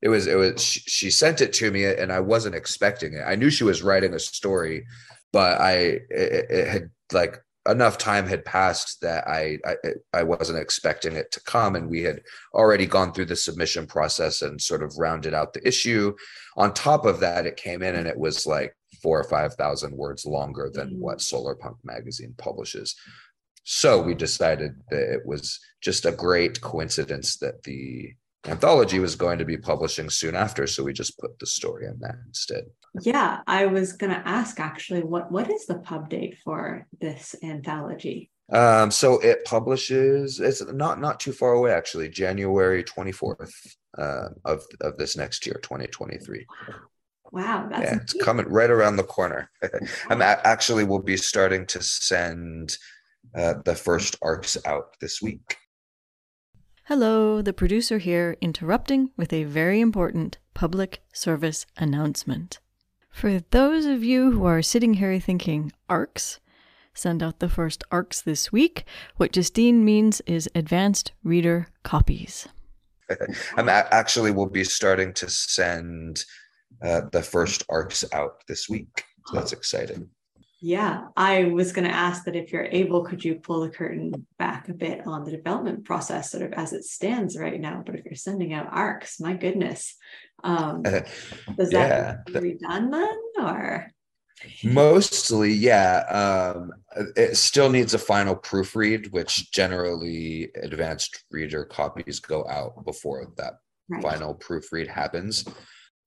it 0.00 0.08
was 0.08 0.26
it 0.26 0.36
was 0.36 0.62
she, 0.62 0.80
she 0.80 1.10
sent 1.10 1.40
it 1.40 1.52
to 1.54 1.70
me 1.70 1.84
and 1.84 2.12
I 2.12 2.20
wasn't 2.20 2.54
expecting 2.54 3.14
it. 3.14 3.22
I 3.26 3.36
knew 3.36 3.50
she 3.50 3.64
was 3.64 3.82
writing 3.82 4.14
a 4.14 4.18
story, 4.18 4.86
but 5.32 5.60
I 5.60 5.74
it, 6.10 6.46
it 6.50 6.68
had 6.68 6.90
like 7.12 7.42
enough 7.68 7.96
time 7.96 8.26
had 8.26 8.44
passed 8.44 9.00
that 9.02 9.26
I, 9.28 9.58
I, 9.64 9.74
I 10.12 10.22
wasn't 10.24 10.58
expecting 10.58 11.14
it 11.14 11.30
to 11.32 11.42
come, 11.44 11.76
and 11.76 11.88
we 11.88 12.02
had 12.02 12.20
already 12.54 12.86
gone 12.86 13.12
through 13.12 13.26
the 13.26 13.36
submission 13.36 13.86
process 13.86 14.42
and 14.42 14.60
sort 14.60 14.82
of 14.82 14.98
rounded 14.98 15.34
out 15.34 15.52
the 15.52 15.66
issue. 15.66 16.14
On 16.56 16.74
top 16.74 17.06
of 17.06 17.20
that, 17.20 17.46
it 17.46 17.56
came 17.56 17.82
in 17.82 17.94
and 17.94 18.08
it 18.08 18.18
was 18.18 18.46
like 18.46 18.76
four 19.02 19.20
or 19.20 19.24
five 19.24 19.54
thousand 19.54 19.96
words 19.96 20.26
longer 20.26 20.70
than 20.72 20.90
mm. 20.90 20.98
what 20.98 21.20
Solar 21.20 21.54
Punk 21.54 21.76
magazine 21.84 22.34
publishes. 22.38 22.96
So 23.64 24.02
we 24.02 24.14
decided 24.14 24.74
that 24.90 25.14
it 25.14 25.26
was 25.26 25.60
just 25.80 26.04
a 26.04 26.12
great 26.12 26.60
coincidence 26.60 27.36
that 27.38 27.62
the 27.62 28.12
anthology 28.46 28.98
was 28.98 29.14
going 29.14 29.38
to 29.38 29.44
be 29.44 29.56
publishing 29.56 30.10
soon 30.10 30.34
after. 30.34 30.66
So 30.66 30.82
we 30.82 30.92
just 30.92 31.18
put 31.18 31.38
the 31.38 31.46
story 31.46 31.86
in 31.86 31.98
that 32.00 32.16
instead. 32.26 32.64
Yeah, 33.00 33.40
I 33.46 33.66
was 33.66 33.92
going 33.92 34.12
to 34.12 34.28
ask 34.28 34.60
actually, 34.60 35.02
what 35.02 35.30
what 35.30 35.50
is 35.50 35.66
the 35.66 35.78
pub 35.78 36.10
date 36.10 36.38
for 36.44 36.86
this 37.00 37.34
anthology? 37.42 38.30
Um, 38.52 38.90
so 38.90 39.18
it 39.20 39.44
publishes. 39.44 40.40
It's 40.40 40.64
not 40.72 41.00
not 41.00 41.20
too 41.20 41.32
far 41.32 41.52
away 41.52 41.72
actually. 41.72 42.10
January 42.10 42.82
twenty 42.82 43.12
fourth 43.12 43.54
uh, 43.96 44.28
of 44.44 44.62
of 44.80 44.98
this 44.98 45.16
next 45.16 45.46
year, 45.46 45.58
twenty 45.62 45.86
twenty 45.86 46.18
three. 46.18 46.46
Wow, 47.30 47.66
that's 47.70 47.82
yeah, 47.82 47.96
it's 47.96 48.12
coming 48.12 48.46
right 48.48 48.68
around 48.68 48.96
the 48.96 49.04
corner. 49.04 49.50
I'm 50.10 50.20
actually 50.20 50.84
will 50.84 51.02
be 51.02 51.16
starting 51.16 51.64
to 51.66 51.82
send 51.82 52.76
uh, 53.34 53.54
the 53.64 53.74
first 53.74 54.16
arcs 54.22 54.56
out 54.66 54.98
this 55.00 55.20
week. 55.22 55.56
Hello, 56.86 57.40
the 57.40 57.52
producer 57.52 57.98
here, 57.98 58.36
interrupting 58.40 59.10
with 59.16 59.32
a 59.32 59.44
very 59.44 59.80
important 59.80 60.38
public 60.52 61.02
service 61.12 61.64
announcement. 61.76 62.58
For 63.10 63.40
those 63.50 63.84
of 63.86 64.02
you 64.02 64.32
who 64.32 64.44
are 64.46 64.62
sitting 64.62 64.94
here 64.94 65.20
thinking, 65.20 65.72
arcs? 65.88 66.40
Send 66.94 67.22
out 67.22 67.38
the 67.38 67.48
first 67.48 67.84
arcs 67.90 68.20
this 68.20 68.52
week. 68.52 68.84
What 69.16 69.32
Justine 69.32 69.84
means 69.84 70.20
is 70.26 70.48
advanced 70.54 71.12
reader 71.22 71.68
copies. 71.82 72.48
I'm 73.56 73.68
actually 73.68 74.30
will 74.30 74.48
be 74.48 74.64
starting 74.64 75.12
to 75.14 75.30
send 75.30 76.24
uh, 76.82 77.02
the 77.12 77.22
first 77.22 77.64
arcs 77.68 78.04
out 78.12 78.46
this 78.48 78.68
week. 78.68 79.04
So 79.26 79.36
that's 79.36 79.52
exciting. 79.52 80.08
Yeah, 80.64 81.08
I 81.16 81.46
was 81.46 81.72
going 81.72 81.88
to 81.88 81.94
ask 81.94 82.24
that 82.24 82.36
if 82.36 82.52
you're 82.52 82.68
able, 82.70 83.02
could 83.02 83.24
you 83.24 83.34
pull 83.34 83.62
the 83.62 83.68
curtain 83.68 84.28
back 84.38 84.68
a 84.68 84.72
bit 84.72 85.04
on 85.08 85.24
the 85.24 85.32
development 85.32 85.84
process, 85.84 86.30
sort 86.30 86.44
of 86.44 86.52
as 86.52 86.72
it 86.72 86.84
stands 86.84 87.36
right 87.36 87.60
now? 87.60 87.82
But 87.84 87.96
if 87.96 88.04
you're 88.04 88.14
sending 88.14 88.52
out 88.52 88.68
arcs, 88.70 89.18
my 89.18 89.34
goodness, 89.34 89.96
um, 90.44 90.82
does 90.82 91.70
that 91.70 91.72
yeah. 91.72 92.16
be 92.26 92.54
redone 92.54 92.92
then, 92.92 93.44
or? 93.44 93.90
Mostly, 94.62 95.52
yeah. 95.52 96.04
Um, 96.54 96.70
it 97.16 97.36
still 97.36 97.68
needs 97.68 97.94
a 97.94 97.98
final 97.98 98.36
proofread, 98.36 99.10
which 99.10 99.50
generally 99.50 100.52
advanced 100.62 101.24
reader 101.32 101.64
copies 101.64 102.20
go 102.20 102.46
out 102.48 102.84
before 102.84 103.32
that 103.36 103.54
right. 103.88 104.00
final 104.00 104.32
proofread 104.36 104.86
happens 104.86 105.44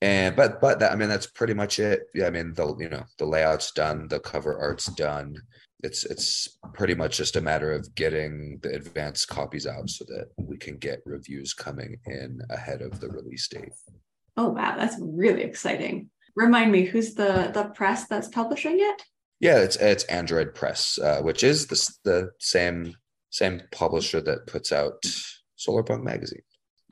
and 0.02 0.36
but 0.36 0.60
but 0.62 0.80
that 0.80 0.92
i 0.92 0.96
mean 0.96 1.10
that's 1.10 1.28
pretty 1.28 1.54
much 1.54 1.80
it. 1.80 2.04
Yeah 2.14 2.28
i 2.28 2.30
mean 2.30 2.54
the 2.54 2.76
you 2.78 2.90
know 2.90 3.04
the 3.18 3.26
layout's 3.26 3.72
done 3.72 4.08
the 4.08 4.20
cover 4.20 4.58
art's 4.60 4.88
done. 4.88 5.36
It's 5.84 6.04
it's 6.04 6.58
pretty 6.74 6.96
much 6.96 7.18
just 7.18 7.36
a 7.36 7.42
matter 7.42 7.72
of 7.72 7.94
getting 7.94 8.60
the 8.64 8.74
advanced 8.74 9.28
copies 9.28 9.68
out 9.68 9.90
so 9.90 10.04
that 10.06 10.30
we 10.38 10.58
can 10.58 10.78
get 10.78 11.04
reviews 11.06 11.54
coming 11.54 11.98
in 12.08 12.42
ahead 12.50 12.82
of 12.82 13.00
the 13.00 13.10
release 13.10 13.48
date. 13.48 13.74
Oh 14.36 14.50
wow. 14.50 14.76
That's 14.76 14.96
really 15.00 15.44
exciting. 15.44 16.10
Remind 16.36 16.72
me 16.72 16.86
who's 16.86 17.14
the 17.14 17.52
the 17.54 17.66
press 17.66 18.08
that's 18.08 18.30
publishing 18.30 18.78
it? 18.80 19.04
Yeah 19.40 19.60
it's 19.60 19.76
it's 19.76 20.06
android 20.06 20.56
press 20.56 20.98
uh, 20.98 21.22
which 21.22 21.44
is 21.44 21.68
the, 21.68 21.96
the 22.04 22.32
same 22.40 22.96
same 23.30 23.62
publisher 23.72 24.22
that 24.22 24.48
puts 24.48 24.72
out 24.72 25.04
solar 25.56 25.84
punk 25.84 26.04
magazine 26.04 26.42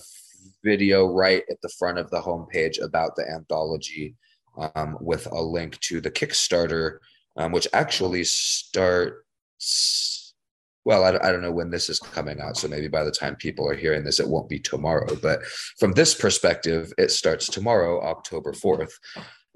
video 0.62 1.06
right 1.06 1.42
at 1.50 1.62
the 1.62 1.72
front 1.78 1.96
of 1.98 2.10
the 2.10 2.20
homepage 2.20 2.78
about 2.82 3.16
the 3.16 3.26
anthology 3.30 4.14
um, 4.74 4.96
with 5.00 5.26
a 5.30 5.40
link 5.40 5.78
to 5.80 6.00
the 6.00 6.10
Kickstarter, 6.10 6.98
um, 7.36 7.52
which 7.52 7.68
actually 7.72 8.24
starts. 8.24 9.24
Well, 10.84 11.04
I, 11.04 11.10
I 11.10 11.30
don't 11.30 11.42
know 11.42 11.52
when 11.52 11.70
this 11.70 11.88
is 11.88 12.00
coming 12.00 12.40
out, 12.40 12.56
so 12.56 12.66
maybe 12.66 12.88
by 12.88 13.04
the 13.04 13.12
time 13.12 13.36
people 13.36 13.68
are 13.68 13.76
hearing 13.76 14.02
this, 14.02 14.18
it 14.18 14.28
won't 14.28 14.48
be 14.48 14.58
tomorrow. 14.58 15.14
But 15.22 15.44
from 15.78 15.92
this 15.92 16.12
perspective, 16.14 16.92
it 16.98 17.12
starts 17.12 17.46
tomorrow, 17.46 18.02
October 18.02 18.52
4th. 18.52 18.92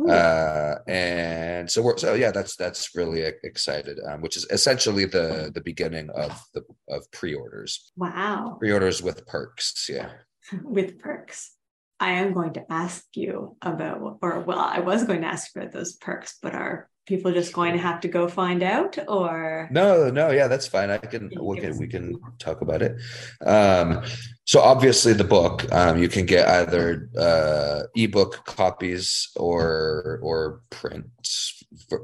Uh, 0.09 0.74
and 0.87 1.70
so 1.70 1.80
we're 1.80 1.96
so 1.96 2.12
yeah 2.12 2.30
that's 2.30 2.54
that's 2.54 2.94
really 2.94 3.22
excited 3.44 3.98
um, 4.06 4.20
which 4.20 4.37
is 4.37 4.46
essentially 4.50 5.06
the 5.06 5.50
the 5.54 5.61
beginning 5.62 6.11
of 6.11 6.38
the 6.52 6.62
of 6.90 7.11
pre-orders 7.12 7.92
wow 7.96 8.56
pre-orders 8.59 9.02
with 9.02 9.26
perks 9.26 9.88
yeah 9.88 10.11
with 10.64 10.98
perks 10.98 11.56
i 12.00 12.12
am 12.12 12.32
going 12.32 12.52
to 12.52 12.64
ask 12.70 13.04
you 13.14 13.56
about 13.62 14.18
or 14.22 14.40
well 14.40 14.59
i 14.59 14.80
was 14.80 15.04
going 15.04 15.20
to 15.20 15.26
ask 15.26 15.54
about 15.54 15.72
those 15.72 15.94
perks 15.94 16.38
but 16.42 16.54
are 16.54 16.88
people 17.06 17.32
just 17.32 17.52
going 17.52 17.72
to 17.72 17.78
have 17.78 18.00
to 18.00 18.09
go 18.09 18.28
find 18.28 18.62
out 18.62 18.98
or? 19.09 19.68
No 19.70 20.11
no 20.11 20.30
yeah 20.30 20.48
that's 20.48 20.66
fine. 20.66 20.90
I 20.90 20.98
can 20.98 21.30
we 21.40 21.61
can 21.61 21.78
we 21.78 21.87
can 21.87 22.20
talk 22.38 22.61
about 22.61 22.82
it. 22.82 23.00
Um 23.46 24.02
so 24.44 24.61
obviously 24.61 25.12
the 25.12 25.24
book 25.24 25.72
um 25.72 25.98
you 25.98 26.09
can 26.09 26.26
get 26.26 26.48
either 26.48 27.09
uh 27.16 27.82
ebook 27.94 28.44
copies 28.44 29.30
or 29.37 30.18
or 30.22 30.62
print 30.70 31.06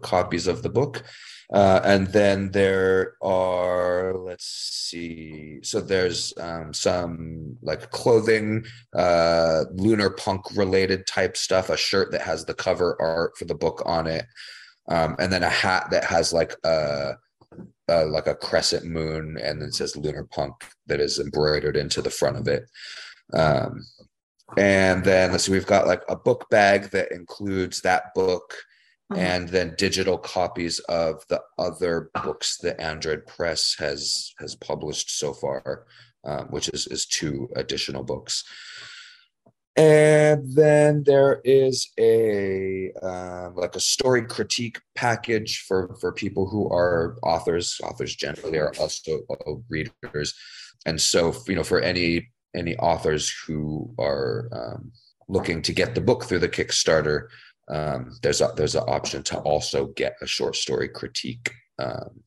copies 0.03 0.47
of 0.47 0.63
the 0.63 0.71
book 0.71 1.03
uh, 1.53 1.81
and 1.85 2.07
then 2.09 2.51
there 2.51 3.15
are 3.23 4.15
let's 4.17 4.47
see 4.47 5.59
so 5.63 5.81
there's 5.81 6.33
um, 6.39 6.73
some 6.73 7.57
like 7.63 7.91
clothing 7.91 8.65
uh, 8.95 9.65
lunar 9.73 10.11
punk 10.11 10.43
related 10.57 11.07
type 11.07 11.37
stuff 11.37 11.69
a 11.69 11.77
shirt 11.77 12.11
that 12.13 12.23
has 12.23 12.45
the 12.45 12.55
cover 12.55 12.97
art 13.01 13.37
for 13.37 13.45
the 13.45 13.55
book 13.55 13.83
on 13.85 14.07
it 14.07 14.27
um, 14.89 15.17
and 15.19 15.33
then 15.33 15.43
a 15.43 15.49
hat 15.49 15.89
that 15.91 16.05
has 16.05 16.33
like 16.33 16.55
a, 16.65 17.17
like 17.89 18.27
a 18.27 18.35
crescent 18.35 18.85
moon 18.85 19.39
and 19.43 19.61
then 19.61 19.73
says 19.73 19.97
lunar 19.97 20.25
punk 20.25 20.55
that 20.87 21.01
is 21.01 21.19
embroidered 21.19 21.77
into 21.77 22.03
the 22.03 22.11
front 22.11 22.37
of 22.37 22.49
it. 22.49 22.65
Um, 23.33 23.85
and 24.57 25.05
then 25.05 25.31
let's 25.31 25.45
see 25.45 25.53
we've 25.53 25.67
got 25.67 25.87
like 25.87 26.03
a 26.09 26.17
book 26.17 26.47
bag 26.51 26.91
that 26.91 27.13
includes 27.13 27.81
that 27.81 28.15
book 28.15 28.55
uh-huh. 29.13 29.21
and 29.21 29.49
then 29.49 29.75
digital 29.79 30.19
copies 30.19 30.79
of 30.89 31.25
the 31.29 31.41
other 31.59 32.11
books 32.25 32.59
that 32.59 32.81
android 32.81 33.27
press 33.27 33.77
has 33.79 34.33
has 34.39 34.55
published 34.57 35.19
so 35.19 35.33
far 35.33 35.87
um, 36.25 36.47
which 36.47 36.69
is 36.69 36.87
is 36.87 37.07
two 37.07 37.49
additional 37.57 38.03
books. 38.03 38.45
And 39.75 40.55
then 40.55 41.03
there 41.07 41.41
is 41.45 41.91
a 41.99 42.93
uh, 43.03 43.51
like 43.55 43.75
a 43.75 43.81
story 43.81 44.23
critique 44.23 44.81
package 44.95 45.65
for 45.67 45.97
for 46.01 46.13
people 46.13 46.49
who 46.49 46.69
are 46.69 47.17
authors. 47.23 47.81
Authors 47.83 48.15
generally 48.15 48.59
are 48.59 48.73
also 48.79 49.21
readers. 49.69 50.35
And 50.85 51.01
so 51.01 51.35
you 51.49 51.57
know 51.57 51.65
for 51.65 51.81
any 51.81 52.29
any 52.55 52.77
authors 52.77 53.35
who 53.47 53.95
are 53.99 54.49
um, 54.53 54.93
looking 55.29 55.63
to 55.63 55.73
get 55.73 55.95
the 55.95 56.01
book 56.03 56.25
through 56.25 56.41
the 56.41 56.49
kickstarter 56.49 57.29
um, 57.69 58.11
there's 58.23 58.41
a 58.41 58.53
there's 58.57 58.75
an 58.75 58.85
option 58.87 59.23
to 59.23 59.39
also 59.39 59.87
get 59.89 60.17
a 60.21 60.27
short 60.27 60.57
story 60.57 60.89
critique 60.89 61.53
um, 61.79 62.23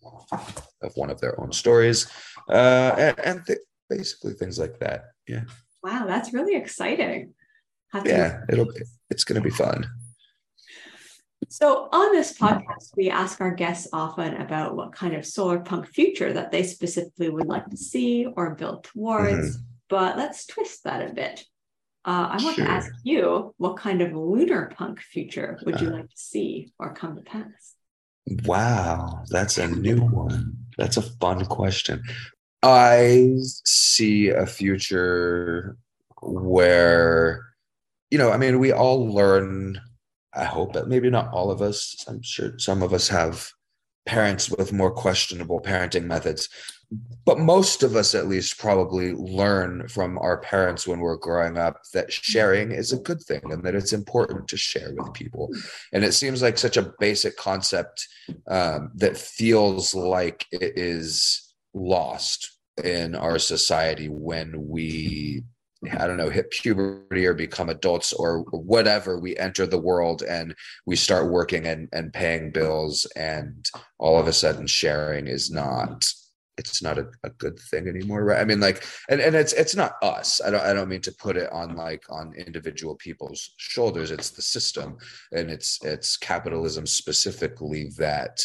of 0.81 0.91
one 0.95 1.09
of 1.09 1.19
their 1.21 1.39
own 1.39 1.51
stories 1.51 2.07
uh, 2.49 2.95
and, 2.97 3.19
and 3.19 3.45
th- 3.45 3.59
basically 3.89 4.33
things 4.33 4.57
like 4.57 4.79
that 4.79 5.05
yeah 5.27 5.43
Wow, 5.85 6.05
that's 6.07 6.33
really 6.33 6.55
exciting. 6.55 7.35
yeah, 8.03 8.41
it'll 8.49 8.65
be, 8.65 8.81
it's 9.11 9.23
going 9.23 9.39
to 9.39 9.47
be 9.47 9.55
fun. 9.55 9.87
So, 11.47 11.89
on 11.91 12.11
this 12.11 12.35
podcast, 12.35 12.89
we 12.97 13.11
ask 13.11 13.39
our 13.39 13.53
guests 13.53 13.87
often 13.93 14.33
about 14.37 14.75
what 14.75 14.93
kind 14.93 15.13
of 15.13 15.27
solar 15.27 15.59
punk 15.59 15.85
future 15.85 16.33
that 16.33 16.51
they 16.51 16.63
specifically 16.63 17.29
would 17.29 17.45
like 17.45 17.69
to 17.69 17.77
see 17.77 18.25
or 18.25 18.55
build 18.55 18.85
towards. 18.85 19.57
Mm-hmm. 19.57 19.63
But 19.87 20.17
let's 20.17 20.47
twist 20.47 20.85
that 20.85 21.07
a 21.07 21.13
bit. 21.13 21.45
Uh, 22.05 22.37
I 22.37 22.43
want 22.43 22.55
sure. 22.57 22.65
to 22.65 22.71
ask 22.71 22.91
you 23.03 23.53
what 23.57 23.77
kind 23.77 24.01
of 24.01 24.13
lunar 24.13 24.71
punk 24.77 24.99
future 25.01 25.57
would 25.65 25.81
you 25.81 25.87
uh, 25.87 25.91
like 25.91 26.09
to 26.09 26.17
see 26.17 26.71
or 26.77 26.93
come 26.93 27.15
to 27.15 27.21
pass? 27.21 27.73
Wow, 28.43 29.23
that's 29.29 29.57
a 29.57 29.67
new 29.67 29.97
one. 29.97 30.55
That's 30.77 30.97
a 30.97 31.01
fun 31.01 31.45
question. 31.45 32.03
I 32.61 33.37
see 33.65 34.29
a 34.29 34.45
future 34.45 35.77
where, 36.21 37.43
you 38.11 38.17
know, 38.17 38.31
I 38.31 38.37
mean, 38.37 38.59
we 38.59 38.71
all 38.71 39.11
learn, 39.11 39.81
I 40.33 40.43
hope, 40.43 40.73
but 40.73 40.87
maybe 40.87 41.09
not 41.09 41.33
all 41.33 41.49
of 41.49 41.61
us. 41.61 42.05
I'm 42.07 42.21
sure 42.21 42.57
some 42.59 42.83
of 42.83 42.93
us 42.93 43.07
have 43.07 43.49
parents 44.05 44.49
with 44.51 44.73
more 44.73 44.91
questionable 44.91 45.59
parenting 45.59 46.05
methods. 46.05 46.49
But 47.25 47.39
most 47.39 47.81
of 47.81 47.95
us, 47.95 48.13
at 48.13 48.27
least, 48.27 48.59
probably 48.59 49.13
learn 49.13 49.87
from 49.87 50.17
our 50.19 50.37
parents 50.37 50.87
when 50.87 50.99
we're 50.99 51.17
growing 51.17 51.57
up 51.57 51.81
that 51.93 52.13
sharing 52.13 52.71
is 52.71 52.91
a 52.91 52.99
good 52.99 53.21
thing 53.21 53.41
and 53.51 53.63
that 53.63 53.75
it's 53.75 53.93
important 53.93 54.47
to 54.49 54.57
share 54.57 54.93
with 54.95 55.13
people. 55.13 55.49
And 55.91 56.03
it 56.03 56.13
seems 56.13 56.41
like 56.41 56.57
such 56.57 56.77
a 56.77 56.93
basic 56.99 57.35
concept 57.37 58.07
um, 58.47 58.91
that 58.95 59.17
feels 59.17 59.95
like 59.95 60.45
it 60.51 60.77
is 60.77 61.53
lost 61.73 62.51
in 62.83 63.15
our 63.15 63.39
society 63.39 64.07
when 64.09 64.67
we 64.67 65.43
I 65.91 66.07
don't 66.07 66.17
know, 66.17 66.29
hit 66.29 66.51
puberty 66.51 67.25
or 67.25 67.33
become 67.33 67.69
adults 67.69 68.13
or 68.13 68.39
whatever, 68.51 69.19
we 69.19 69.37
enter 69.37 69.67
the 69.67 69.79
world 69.79 70.23
and 70.23 70.55
we 70.85 70.95
start 70.95 71.31
working 71.31 71.67
and, 71.67 71.89
and 71.91 72.13
paying 72.13 72.51
bills 72.51 73.05
and 73.15 73.69
all 73.99 74.17
of 74.17 74.27
a 74.27 74.33
sudden 74.33 74.67
sharing 74.67 75.27
is 75.27 75.51
not 75.51 76.05
it's 76.57 76.81
not 76.81 76.97
a, 76.97 77.07
a 77.23 77.29
good 77.31 77.59
thing 77.59 77.87
anymore 77.87 78.23
right? 78.23 78.39
I 78.39 78.45
mean 78.45 78.59
like 78.59 78.85
and, 79.09 79.19
and 79.21 79.35
it's 79.35 79.53
it's 79.53 79.75
not 79.75 79.95
us. 80.01 80.41
I 80.45 80.49
don't 80.49 80.63
i 80.63 80.73
don't 80.73 80.89
mean 80.89 81.01
to 81.01 81.11
put 81.13 81.37
it 81.37 81.51
on 81.51 81.75
like 81.75 82.03
on 82.09 82.33
individual 82.33 82.95
people's 82.95 83.53
shoulders. 83.57 84.11
It's 84.11 84.31
the 84.31 84.41
system 84.41 84.97
and 85.31 85.49
it's 85.49 85.79
it's 85.83 86.17
capitalism 86.17 86.85
specifically 86.85 87.91
that 87.97 88.43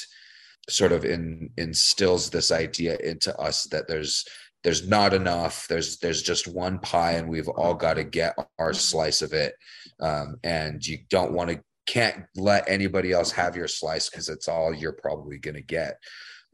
sort 0.68 0.92
of 0.92 1.04
in, 1.04 1.50
instills 1.56 2.30
this 2.30 2.52
idea 2.52 2.96
into 2.98 3.36
us 3.38 3.64
that 3.64 3.88
there's 3.88 4.24
there's 4.62 4.86
not 4.86 5.14
enough. 5.14 5.66
There's 5.68 5.98
there's 5.98 6.22
just 6.22 6.46
one 6.46 6.78
pie 6.80 7.12
and 7.12 7.28
we've 7.28 7.48
all 7.48 7.74
got 7.74 7.94
to 7.94 8.04
get 8.04 8.36
our 8.58 8.74
slice 8.74 9.22
of 9.22 9.32
it. 9.32 9.54
Um, 10.00 10.36
and 10.44 10.86
you 10.86 10.98
don't 11.08 11.32
want 11.32 11.50
to 11.50 11.60
can't 11.86 12.24
let 12.36 12.68
anybody 12.68 13.10
else 13.10 13.32
have 13.32 13.56
your 13.56 13.66
slice 13.66 14.08
because 14.08 14.28
it's 14.28 14.48
all 14.48 14.72
you're 14.72 14.92
probably 14.92 15.38
going 15.38 15.56
to 15.56 15.62
get 15.62 15.96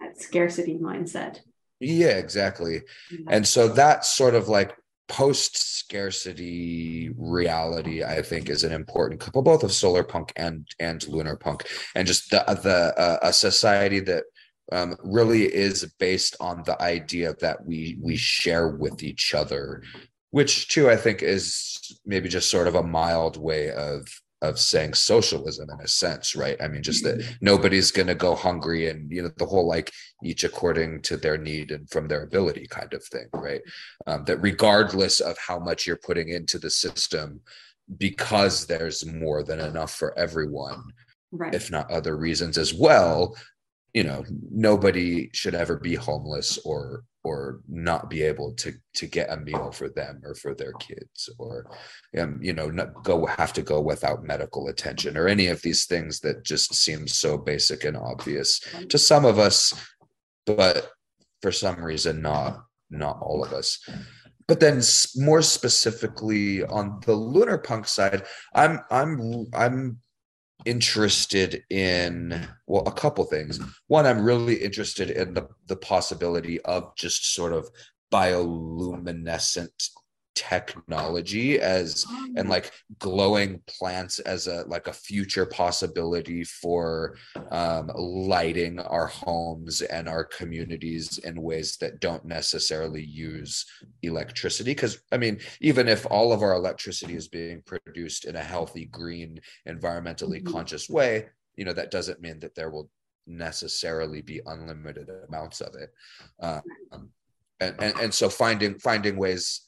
that 0.01 0.21
scarcity 0.21 0.79
mindset. 0.79 1.41
Yeah 1.81 2.17
exactly. 2.17 2.83
And 3.29 3.47
so 3.47 3.69
that 3.69 4.05
sort 4.05 4.35
of 4.35 4.49
like 4.49 4.75
post 5.09 5.57
scarcity 5.57 7.11
reality 7.17 8.03
i 8.03 8.21
think 8.21 8.51
is 8.51 8.65
an 8.65 8.73
important 8.73 9.21
couple 9.21 9.41
both 9.41 9.63
of 9.63 9.71
solar 9.71 10.03
punk 10.03 10.33
and 10.37 10.67
and 10.81 11.07
lunar 11.07 11.37
punk. 11.37 11.65
And 11.95 12.07
just 12.07 12.31
the 12.31 12.43
the 12.63 12.93
uh, 13.01 13.19
a 13.23 13.33
society 13.33 14.01
that 14.01 14.25
um, 14.73 14.97
really 15.05 15.45
is 15.45 15.85
based 16.01 16.35
on 16.41 16.65
the 16.67 16.81
idea 16.83 17.35
that 17.41 17.65
we 17.65 17.99
we 18.03 18.17
share 18.17 18.69
with 18.69 19.03
each 19.05 19.33
other 19.33 19.83
which 20.31 20.69
too 20.69 20.91
i 20.91 20.97
think 20.97 21.23
is 21.23 22.01
maybe 22.05 22.29
just 22.29 22.51
sort 22.51 22.67
of 22.67 22.75
a 22.75 22.83
mild 22.83 23.37
way 23.37 23.71
of 23.71 24.09
of 24.43 24.59
saying 24.59 24.95
socialism 24.95 25.69
in 25.71 25.81
a 25.81 25.89
sense, 25.89 26.37
right? 26.37 26.61
I 26.61 26.69
mean, 26.69 26.83
just 26.83 27.05
that 27.05 27.25
nobody's 27.41 27.91
going 27.91 28.09
to 28.09 28.15
go 28.15 28.35
hungry 28.35 28.89
and, 28.89 29.11
you 29.11 29.23
know, 29.23 29.31
the 29.37 29.47
whole 29.47 29.67
like 29.67 29.91
each 30.23 30.45
according 30.45 31.03
to 31.03 31.17
their 31.17 31.39
need 31.39 31.71
and 31.71 31.89
from 31.89 32.07
their 32.07 32.23
ability 32.23 32.67
kind 32.69 32.93
of 32.93 33.03
thing, 33.05 33.29
right? 33.33 33.63
Um, 34.07 34.25
that 34.25 34.39
regardless 34.39 35.21
of 35.21 35.39
how 35.39 35.59
much 35.59 35.87
you're 35.87 35.97
putting 35.97 36.29
into 36.29 36.59
the 36.59 36.71
system, 36.71 37.41
because 37.97 38.67
there's 38.67 39.07
more 39.07 39.43
than 39.43 39.61
enough 39.61 39.95
for 39.95 40.17
everyone, 40.19 40.83
right. 41.33 41.55
if 41.55 41.71
not 41.71 41.91
other 41.91 42.17
reasons 42.17 42.59
as 42.59 42.75
well, 42.75 43.35
you 43.95 44.05
know, 44.05 44.23
nobody 44.51 45.31
should 45.33 45.55
ever 45.55 45.77
be 45.79 45.95
homeless 45.95 46.59
or 46.67 47.05
or 47.27 47.61
not 47.69 48.09
be 48.09 48.23
able 48.23 48.53
to 48.53 48.73
to 48.95 49.07
get 49.07 49.33
a 49.33 49.37
meal 49.37 49.73
for 49.73 49.89
them 49.89 50.21
or 50.25 50.35
for 50.35 50.55
their 50.55 50.73
kids 50.75 51.29
or 51.39 51.67
um, 52.19 52.39
you 52.41 52.53
know 52.53 52.71
not 52.71 53.03
go 53.03 53.27
have 53.27 53.53
to 53.53 53.63
go 53.63 53.81
without 53.81 54.23
medical 54.23 54.69
attention 54.69 55.17
or 55.17 55.27
any 55.27 55.49
of 55.49 55.61
these 55.63 55.87
things 55.87 56.21
that 56.21 56.45
just 56.45 56.73
seem 56.73 57.09
so 57.09 57.37
basic 57.37 57.85
and 57.85 57.97
obvious 57.97 58.61
to 58.89 58.97
some 58.97 59.25
of 59.25 59.41
us 59.41 59.75
but 60.45 60.93
for 61.43 61.51
some 61.51 61.83
reason 61.83 62.23
not 62.23 62.63
not 62.91 63.19
all 63.21 63.43
of 63.45 63.53
us. 63.53 63.81
But 64.49 64.61
then 64.61 64.81
more 65.17 65.43
specifically 65.43 66.63
on 66.63 67.01
the 67.05 67.17
lunar 67.17 67.59
punk 67.59 67.89
side 67.89 68.23
i'm 68.55 68.79
i'm 68.93 69.47
i'm 69.53 69.99
interested 70.67 71.63
in 71.71 72.47
well 72.67 72.87
a 72.87 72.93
couple 72.93 73.25
things. 73.25 73.61
One 73.87 74.07
i'm 74.07 74.25
really 74.25 74.57
interested 74.57 75.11
in 75.11 75.35
the 75.35 75.49
the 75.67 75.77
possibility 75.77 76.61
of 76.63 76.95
just 76.97 77.35
sort 77.35 77.53
of 77.53 77.71
bioluminescent 78.13 79.91
technology 80.37 81.59
as 81.59 82.05
and 82.37 82.49
like 82.49 82.71
glowing 83.01 83.61
plants 83.67 84.21
as 84.21 84.47
a 84.47 84.65
like 84.69 84.87
a 84.87 84.93
future 84.93 85.47
possibility 85.47 86.45
for 86.45 87.17
um, 87.51 87.91
lighting 87.97 88.79
our 88.79 89.07
homes 89.07 89.83
and 89.83 90.09
our 90.09 90.25
communities 90.25 91.19
in 91.19 91.43
ways 91.43 91.77
that 91.79 92.01
don't 92.01 92.25
necessarily 92.25 93.03
use 93.03 93.67
electricity. 94.03 94.71
Because 94.71 95.01
i 95.11 95.17
mean 95.17 95.41
even 95.61 95.89
if 95.89 96.07
all 96.11 96.33
of 96.33 96.43
our 96.43 96.53
electricity 96.53 97.17
is 97.17 97.29
being 97.29 97.63
produced 97.63 98.27
in 98.27 98.37
a 98.37 98.43
healthy 98.43 98.85
green 98.85 99.41
environmentally 99.69 100.43
mm-hmm. 100.43 100.53
conscious 100.53 100.89
way 100.89 101.27
you 101.57 101.65
know 101.65 101.73
that 101.73 101.91
doesn't 101.91 102.21
mean 102.21 102.39
that 102.41 102.55
there 102.55 102.71
will 102.71 102.91
necessarily 103.27 104.23
be 104.23 104.41
unlimited 104.47 105.11
amounts 105.29 105.61
of 105.61 105.75
it. 105.75 105.93
Um, 106.41 107.11
and, 107.61 107.75
and 107.79 107.99
and 108.01 108.15
so 108.15 108.29
finding 108.29 108.79
finding 108.79 109.17
ways 109.17 109.66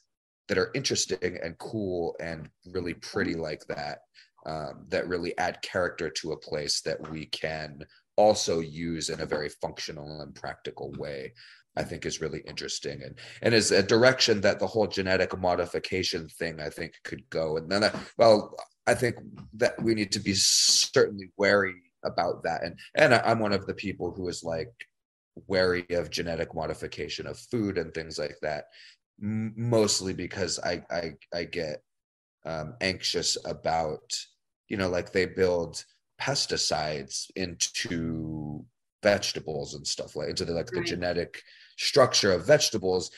that 0.48 0.58
are 0.58 0.70
interesting 0.74 1.38
and 1.42 1.56
cool 1.58 2.16
and 2.20 2.48
really 2.72 2.94
pretty 2.94 3.32
mm-hmm. 3.32 3.42
like 3.42 3.64
that 3.66 4.00
um, 4.46 4.86
that 4.88 5.08
really 5.08 5.36
add 5.38 5.60
character 5.62 6.08
to 6.08 6.32
a 6.32 6.38
place 6.38 6.80
that 6.82 7.10
we 7.10 7.26
can 7.26 7.84
also 8.16 8.60
use 8.60 9.10
in 9.10 9.20
a 9.20 9.26
very 9.26 9.48
functional 9.48 10.20
and 10.22 10.34
practical 10.34 10.90
mm-hmm. 10.90 11.02
way 11.02 11.32
i 11.76 11.82
think 11.82 12.04
is 12.04 12.20
really 12.20 12.42
interesting 12.46 13.02
and 13.02 13.18
and 13.42 13.54
is 13.54 13.70
a 13.70 13.82
direction 13.82 14.40
that 14.40 14.58
the 14.58 14.66
whole 14.66 14.86
genetic 14.86 15.38
modification 15.38 16.28
thing 16.28 16.60
i 16.60 16.68
think 16.68 16.92
could 17.04 17.28
go. 17.30 17.56
And 17.56 17.70
then 17.70 17.84
I, 17.84 17.92
well 18.16 18.56
i 18.86 18.94
think 18.94 19.16
that 19.54 19.80
we 19.82 19.94
need 19.94 20.12
to 20.12 20.20
be 20.20 20.34
certainly 20.34 21.30
wary 21.36 21.82
about 22.04 22.42
that. 22.44 22.62
And 22.64 22.78
and 22.94 23.14
i'm 23.14 23.38
one 23.38 23.52
of 23.52 23.66
the 23.66 23.74
people 23.74 24.12
who 24.12 24.28
is 24.28 24.42
like 24.42 24.72
wary 25.46 25.86
of 25.90 26.10
genetic 26.10 26.54
modification 26.54 27.26
of 27.26 27.38
food 27.38 27.78
and 27.78 27.92
things 27.94 28.18
like 28.18 28.36
that 28.42 28.64
mostly 29.20 30.12
because 30.12 30.58
i 30.60 30.82
i 30.90 31.12
i 31.34 31.44
get 31.44 31.82
um, 32.44 32.74
anxious 32.80 33.36
about 33.44 34.16
you 34.68 34.76
know 34.76 34.88
like 34.88 35.12
they 35.12 35.26
build 35.26 35.84
pesticides 36.20 37.26
into 37.36 38.64
vegetables 39.02 39.74
and 39.74 39.86
stuff 39.86 40.16
like 40.16 40.28
into 40.28 40.44
the 40.44 40.52
like 40.52 40.72
right. 40.72 40.82
the 40.82 40.88
genetic 40.88 41.42
structure 41.76 42.32
of 42.32 42.46
vegetables 42.46 43.10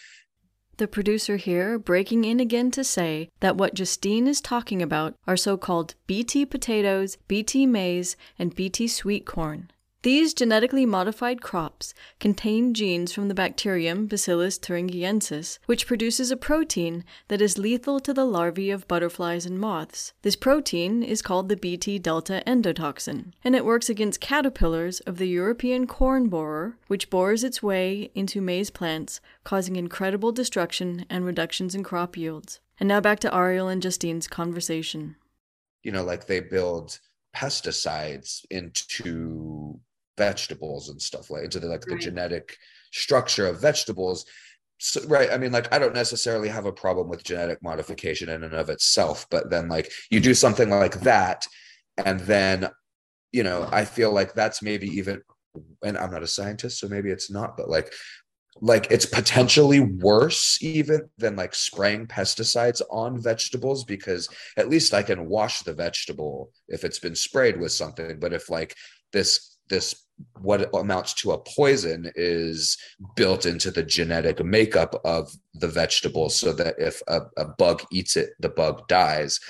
the 0.81 0.89
producer 0.89 1.37
here 1.37 1.79
breaking 1.79 2.25
in 2.25 2.41
again 2.41 2.71
to 2.71 2.83
say 2.83 3.29
that 3.41 3.57
what 3.57 3.75
Justine 3.75 4.27
is 4.27 4.41
talking 4.41 4.81
about 4.81 5.15
are 5.27 5.37
so 5.37 5.59
called 5.59 5.95
BT 6.07 6.47
potatoes, 6.47 7.19
BT 7.29 7.67
maize, 7.67 8.17
and 8.39 8.55
BT 8.55 8.89
sweet 8.89 9.27
corn. 9.27 9.71
These 10.03 10.33
genetically 10.33 10.87
modified 10.87 11.43
crops 11.43 11.93
contain 12.21 12.73
genes 12.73 13.13
from 13.13 13.29
the 13.29 13.35
bacterium 13.35 14.07
Bacillus 14.07 14.59
thuringiensis, 14.59 15.59
which 15.67 15.87
produces 15.87 16.31
a 16.31 16.39
protein 16.39 17.05
that 17.29 17.43
is 17.43 17.59
lethal 17.59 18.01
to 18.01 18.15
the 18.15 18.25
larvae 18.25 18.71
of 18.71 18.89
butterflies 18.89 19.45
and 19.45 19.59
moths. 19.59 20.15
This 20.23 20.37
protein 20.37 21.03
is 21.03 21.21
called 21.21 21.51
the 21.51 21.57
Bt 21.57 21.99
delta 21.99 22.43
endotoxin, 22.47 23.33
and 23.45 23.55
it 23.55 23.67
works 23.67 23.91
against 23.91 24.23
caterpillars 24.23 25.01
of 25.01 25.19
the 25.19 25.29
European 25.29 25.87
corn 25.87 26.29
borer, 26.29 26.79
which 26.87 27.11
bores 27.11 27.45
its 27.45 27.63
way 27.63 28.11
into 28.15 28.41
maize 28.41 28.71
plants, 28.71 29.21
causing 29.45 29.77
incredible 29.77 30.33
destruction 30.33 31.05
and 31.11 31.27
reductions 31.27 31.75
in 31.75 31.85
crop 31.85 32.17
yields. 32.17 32.61
And 32.79 32.89
now 32.89 33.03
back 33.03 33.21
to 33.21 33.37
Ariel 33.37 33.69
and 33.69 33.83
Justine's 33.83 34.29
conversation. 34.29 35.17
You 35.83 35.93
know, 35.93 36.05
like 36.05 36.27
they 36.27 36.41
build 36.41 37.01
pesticides 37.37 38.47
into 38.51 39.79
vegetables 40.21 40.91
and 40.91 41.01
stuff 41.01 41.31
like 41.31 41.45
into 41.45 41.59
the 41.59 41.67
like 41.67 41.87
right. 41.87 41.97
the 41.97 42.05
genetic 42.05 42.59
structure 42.93 43.47
of 43.47 43.59
vegetables 43.59 44.27
so, 44.79 45.01
right 45.07 45.31
i 45.33 45.39
mean 45.39 45.51
like 45.51 45.73
i 45.73 45.79
don't 45.79 45.95
necessarily 45.95 46.51
have 46.51 46.67
a 46.67 46.73
problem 46.85 47.09
with 47.09 47.25
genetic 47.25 47.59
modification 47.63 48.29
in 48.29 48.45
and 48.45 48.53
of 48.53 48.69
itself 48.69 49.27
but 49.31 49.49
then 49.49 49.67
like 49.67 49.91
you 50.11 50.21
do 50.21 50.35
something 50.35 50.69
like 50.69 51.01
that 51.01 51.47
and 52.05 52.21
then 52.21 52.69
you 53.33 53.43
know 53.43 53.67
i 53.73 53.83
feel 53.83 54.13
like 54.13 54.35
that's 54.35 54.61
maybe 54.61 54.89
even 54.89 55.23
and 55.83 55.97
i'm 55.97 56.11
not 56.11 56.23
a 56.23 56.35
scientist 56.39 56.79
so 56.79 56.87
maybe 56.87 57.09
it's 57.09 57.31
not 57.31 57.57
but 57.57 57.71
like 57.71 57.91
like 58.61 58.87
it's 58.91 59.07
potentially 59.07 59.81
worse 59.81 60.63
even 60.63 61.09
than 61.17 61.35
like 61.35 61.55
spraying 61.55 62.07
pesticides 62.07 62.83
on 62.91 63.23
vegetables 63.23 63.85
because 63.85 64.29
at 64.59 64.69
least 64.69 64.93
i 64.93 65.03
can 65.03 65.29
wash 65.31 65.61
the 65.63 65.73
vegetable 65.73 66.51
if 66.69 66.85
it's 66.85 66.99
been 66.99 67.15
sprayed 67.15 67.59
with 67.59 67.73
something 67.73 68.21
but 68.21 68.35
if 68.35 68.51
like 68.51 68.75
this 69.13 69.57
this 69.69 70.07
what 70.41 70.69
amounts 70.75 71.15
to 71.15 71.33
a 71.33 71.39
poison 71.39 72.11
is 72.15 72.77
built 73.17 73.47
into 73.47 73.71
the 73.71 73.83
genetic 73.83 74.45
makeup 74.45 75.01
of 75.05 75.31
the 75.55 75.69
vegetable 75.69 76.29
so 76.29 76.53
that 76.53 76.75
if 76.79 77.03
a, 77.09 77.21
a 77.37 77.45
bug 77.59 77.83
eats 77.93 78.17
it 78.17 78.31
the 78.41 78.49
bug 78.49 78.87
dies 78.89 79.41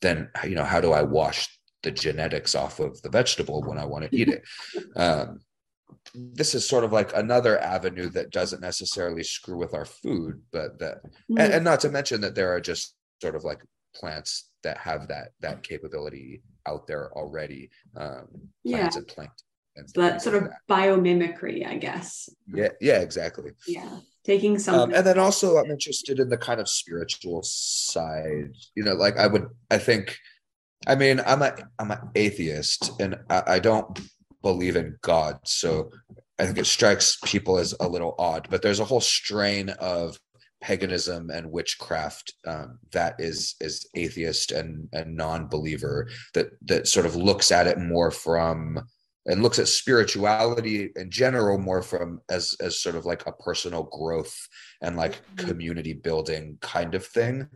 then 0.00 0.28
you 0.44 0.54
know 0.54 0.64
how 0.64 0.80
do 0.80 0.92
i 0.92 1.02
wash 1.02 1.48
the 1.82 1.90
genetics 1.90 2.54
off 2.54 2.80
of 2.80 3.00
the 3.02 3.10
vegetable 3.10 3.62
when 3.62 3.78
i 3.78 3.84
want 3.84 4.04
to 4.04 4.16
eat 4.16 4.28
it 4.28 4.42
um, 4.96 5.40
this 6.14 6.54
is 6.54 6.66
sort 6.66 6.84
of 6.84 6.92
like 6.92 7.14
another 7.16 7.58
avenue 7.60 8.08
that 8.08 8.30
doesn't 8.30 8.60
necessarily 8.60 9.22
screw 9.22 9.58
with 9.58 9.74
our 9.74 9.84
food 9.84 10.40
but 10.52 10.78
that 10.78 11.02
mm. 11.30 11.38
and, 11.38 11.52
and 11.52 11.64
not 11.64 11.80
to 11.80 11.88
mention 11.88 12.20
that 12.20 12.34
there 12.34 12.52
are 12.52 12.60
just 12.60 12.94
sort 13.20 13.36
of 13.36 13.44
like 13.44 13.62
plants 13.94 14.50
that 14.62 14.78
have 14.78 15.08
that 15.08 15.28
that 15.40 15.62
capability 15.62 16.42
out 16.66 16.86
there 16.86 17.10
already 17.16 17.70
um, 17.96 18.26
plants 18.66 18.96
yeah. 18.96 18.98
and 18.98 19.06
plankton 19.08 19.46
that 19.94 20.22
sort 20.22 20.36
of 20.36 20.50
biomimicry, 20.68 21.66
I 21.66 21.76
guess. 21.76 22.28
Yeah, 22.52 22.68
yeah, 22.80 22.98
exactly. 22.98 23.52
Yeah, 23.66 23.98
taking 24.24 24.58
some. 24.58 24.74
Um, 24.74 24.94
and 24.94 25.06
then 25.06 25.18
also, 25.18 25.56
I'm 25.56 25.70
interested 25.70 26.18
in 26.18 26.28
the 26.28 26.36
kind 26.36 26.60
of 26.60 26.68
spiritual 26.68 27.42
side. 27.42 28.54
You 28.74 28.84
know, 28.84 28.94
like 28.94 29.16
I 29.16 29.26
would, 29.26 29.46
I 29.70 29.78
think, 29.78 30.18
I 30.86 30.94
mean, 30.94 31.20
I'm 31.24 31.42
a, 31.42 31.54
I'm 31.78 31.90
an 31.90 32.10
atheist, 32.14 32.92
and 33.00 33.16
I, 33.30 33.42
I 33.46 33.58
don't 33.58 33.98
believe 34.42 34.76
in 34.76 34.98
God, 35.02 35.38
so 35.44 35.90
I 36.38 36.46
think 36.46 36.58
it 36.58 36.66
strikes 36.66 37.18
people 37.24 37.58
as 37.58 37.74
a 37.80 37.88
little 37.88 38.14
odd. 38.18 38.48
But 38.50 38.62
there's 38.62 38.80
a 38.80 38.84
whole 38.84 39.00
strain 39.00 39.70
of 39.70 40.18
paganism 40.60 41.28
and 41.30 41.50
witchcraft 41.50 42.34
um, 42.46 42.78
that 42.92 43.16
is 43.18 43.56
is 43.60 43.88
atheist 43.96 44.52
and 44.52 44.88
and 44.92 45.16
non-believer 45.16 46.08
that 46.34 46.50
that 46.62 46.86
sort 46.86 47.04
of 47.04 47.16
looks 47.16 47.50
at 47.50 47.66
it 47.66 47.78
more 47.78 48.10
from 48.10 48.78
and 49.26 49.42
looks 49.42 49.58
at 49.58 49.68
spirituality 49.68 50.90
in 50.96 51.10
general 51.10 51.58
more 51.58 51.82
from 51.82 52.20
as 52.30 52.54
as 52.60 52.80
sort 52.80 52.96
of 52.96 53.06
like 53.06 53.26
a 53.26 53.32
personal 53.32 53.84
growth 53.84 54.48
and 54.80 54.96
like 54.96 55.14
mm-hmm. 55.14 55.48
community 55.48 55.92
building 55.92 56.58
kind 56.60 56.94
of 56.94 57.04
thing 57.06 57.46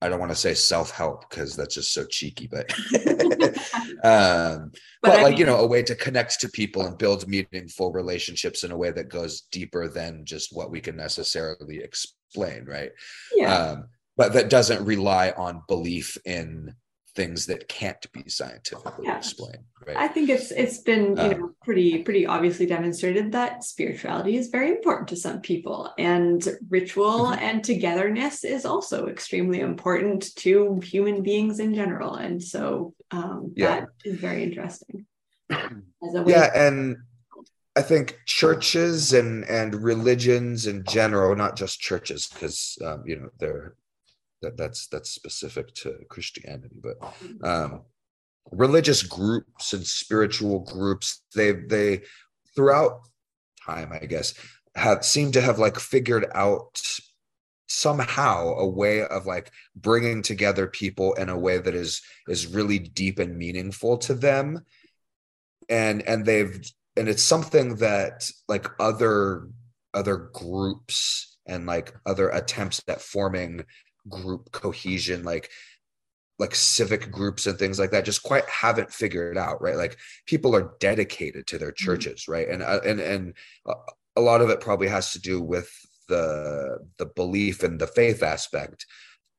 i 0.00 0.08
don't 0.08 0.20
want 0.20 0.30
to 0.30 0.36
say 0.36 0.54
self-help 0.54 1.28
because 1.28 1.56
that's 1.56 1.74
just 1.74 1.92
so 1.92 2.04
cheeky 2.04 2.48
but 2.50 2.72
um 4.04 4.70
but, 5.02 5.12
but 5.12 5.22
like 5.22 5.30
mean, 5.30 5.38
you 5.38 5.46
know 5.46 5.56
a 5.56 5.66
way 5.66 5.82
to 5.82 5.94
connect 5.94 6.40
to 6.40 6.48
people 6.48 6.86
and 6.86 6.98
build 6.98 7.26
meaningful 7.26 7.92
relationships 7.92 8.62
in 8.62 8.70
a 8.70 8.76
way 8.76 8.90
that 8.90 9.08
goes 9.08 9.42
deeper 9.52 9.88
than 9.88 10.24
just 10.24 10.54
what 10.54 10.70
we 10.70 10.80
can 10.80 10.96
necessarily 10.96 11.78
explain 11.78 12.64
right 12.64 12.90
yeah. 13.34 13.54
um 13.54 13.88
but 14.16 14.32
that 14.32 14.50
doesn't 14.50 14.84
rely 14.84 15.32
on 15.36 15.62
belief 15.68 16.16
in 16.24 16.74
things 17.18 17.46
that 17.46 17.66
can't 17.66 18.06
be 18.12 18.22
scientifically 18.28 19.06
yeah. 19.06 19.16
explained 19.16 19.64
right 19.84 19.96
i 19.96 20.06
think 20.06 20.28
it's 20.30 20.52
it's 20.52 20.78
been 20.78 21.16
you 21.16 21.22
uh, 21.22 21.28
know 21.30 21.50
pretty 21.64 22.00
pretty 22.04 22.24
obviously 22.24 22.64
demonstrated 22.64 23.32
that 23.32 23.64
spirituality 23.64 24.36
is 24.36 24.50
very 24.50 24.70
important 24.70 25.08
to 25.08 25.16
some 25.16 25.40
people 25.40 25.92
and 25.98 26.46
ritual 26.70 27.24
mm-hmm. 27.24 27.42
and 27.42 27.64
togetherness 27.64 28.44
is 28.44 28.64
also 28.64 29.08
extremely 29.08 29.58
important 29.58 30.32
to 30.36 30.80
human 30.84 31.20
beings 31.20 31.58
in 31.58 31.74
general 31.74 32.14
and 32.14 32.40
so 32.40 32.94
um, 33.10 33.52
yeah. 33.56 33.80
that 33.80 33.88
is 34.04 34.20
very 34.20 34.44
interesting 34.44 35.04
yeah 36.26 36.50
and 36.54 36.98
I 37.74 37.82
think 37.82 38.18
churches 38.26 39.12
and 39.12 39.44
and 39.44 39.72
religions 39.72 40.66
in 40.66 40.82
general, 40.82 41.36
not 41.36 41.54
just 41.54 41.78
churches, 41.78 42.26
because 42.26 42.76
um, 42.84 43.04
you 43.06 43.14
know 43.14 43.28
they're 43.38 43.76
that 44.42 44.56
that's 44.56 44.86
that's 44.88 45.10
specific 45.10 45.74
to 45.74 45.98
Christianity, 46.08 46.76
but 46.82 46.96
um, 47.42 47.82
religious 48.50 49.02
groups 49.02 49.72
and 49.72 49.86
spiritual 49.86 50.60
groups 50.60 51.22
they 51.34 51.52
they 51.52 52.02
throughout 52.54 53.00
time, 53.64 53.92
I 53.92 54.06
guess, 54.06 54.34
have 54.74 55.04
seemed 55.04 55.34
to 55.34 55.40
have 55.40 55.58
like 55.58 55.78
figured 55.78 56.26
out 56.34 56.80
somehow 57.68 58.54
a 58.54 58.66
way 58.66 59.02
of 59.02 59.26
like 59.26 59.50
bringing 59.76 60.22
together 60.22 60.66
people 60.66 61.12
in 61.14 61.28
a 61.28 61.38
way 61.38 61.58
that 61.58 61.74
is 61.74 62.00
is 62.28 62.46
really 62.46 62.78
deep 62.78 63.18
and 63.18 63.36
meaningful 63.36 63.98
to 63.98 64.14
them. 64.14 64.64
And 65.68 66.02
and 66.02 66.24
they've 66.24 66.60
and 66.96 67.08
it's 67.08 67.22
something 67.22 67.76
that 67.76 68.30
like 68.48 68.68
other 68.80 69.48
other 69.94 70.30
groups 70.32 71.36
and 71.46 71.66
like 71.66 71.94
other 72.06 72.28
attempts 72.30 72.82
at 72.88 73.00
forming 73.00 73.64
group 74.08 74.50
cohesion 74.52 75.24
like 75.24 75.50
like 76.38 76.54
civic 76.54 77.10
groups 77.10 77.46
and 77.46 77.58
things 77.58 77.78
like 77.78 77.90
that 77.90 78.04
just 78.04 78.22
quite 78.22 78.48
haven't 78.48 78.92
figured 78.92 79.36
out 79.36 79.60
right 79.60 79.76
like 79.76 79.96
people 80.26 80.54
are 80.54 80.74
dedicated 80.80 81.46
to 81.46 81.58
their 81.58 81.72
mm-hmm. 81.72 81.84
churches 81.84 82.22
mm-hmm. 82.22 82.32
right 82.32 82.48
and 82.48 82.62
uh, 82.62 82.80
and 82.84 83.00
and 83.00 83.34
a 84.16 84.20
lot 84.20 84.40
of 84.40 84.50
it 84.50 84.60
probably 84.60 84.88
has 84.88 85.12
to 85.12 85.20
do 85.20 85.40
with 85.40 85.70
the 86.08 86.78
the 86.98 87.06
belief 87.06 87.62
and 87.62 87.80
the 87.80 87.86
faith 87.86 88.22
aspect 88.22 88.86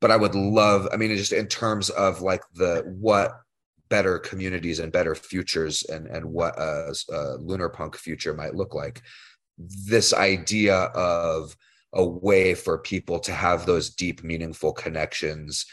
but 0.01 0.11
i 0.11 0.15
would 0.15 0.35
love 0.35 0.87
i 0.91 0.97
mean 0.97 1.15
just 1.15 1.33
in 1.33 1.47
terms 1.47 1.89
of 1.91 2.21
like 2.21 2.41
the 2.53 2.83
what 2.99 3.41
better 3.89 4.19
communities 4.19 4.79
and 4.79 4.91
better 4.91 5.15
futures 5.15 5.83
and 5.83 6.05
and 6.07 6.23
what 6.23 6.57
a, 6.59 6.93
a 7.11 7.37
lunar 7.37 7.69
punk 7.69 7.95
future 7.95 8.33
might 8.33 8.55
look 8.55 8.75
like 8.75 9.01
this 9.57 10.13
idea 10.13 10.75
of 10.75 11.55
a 11.93 12.05
way 12.05 12.53
for 12.53 12.77
people 12.77 13.19
to 13.19 13.31
have 13.31 13.65
those 13.65 13.89
deep 13.89 14.23
meaningful 14.23 14.73
connections 14.73 15.65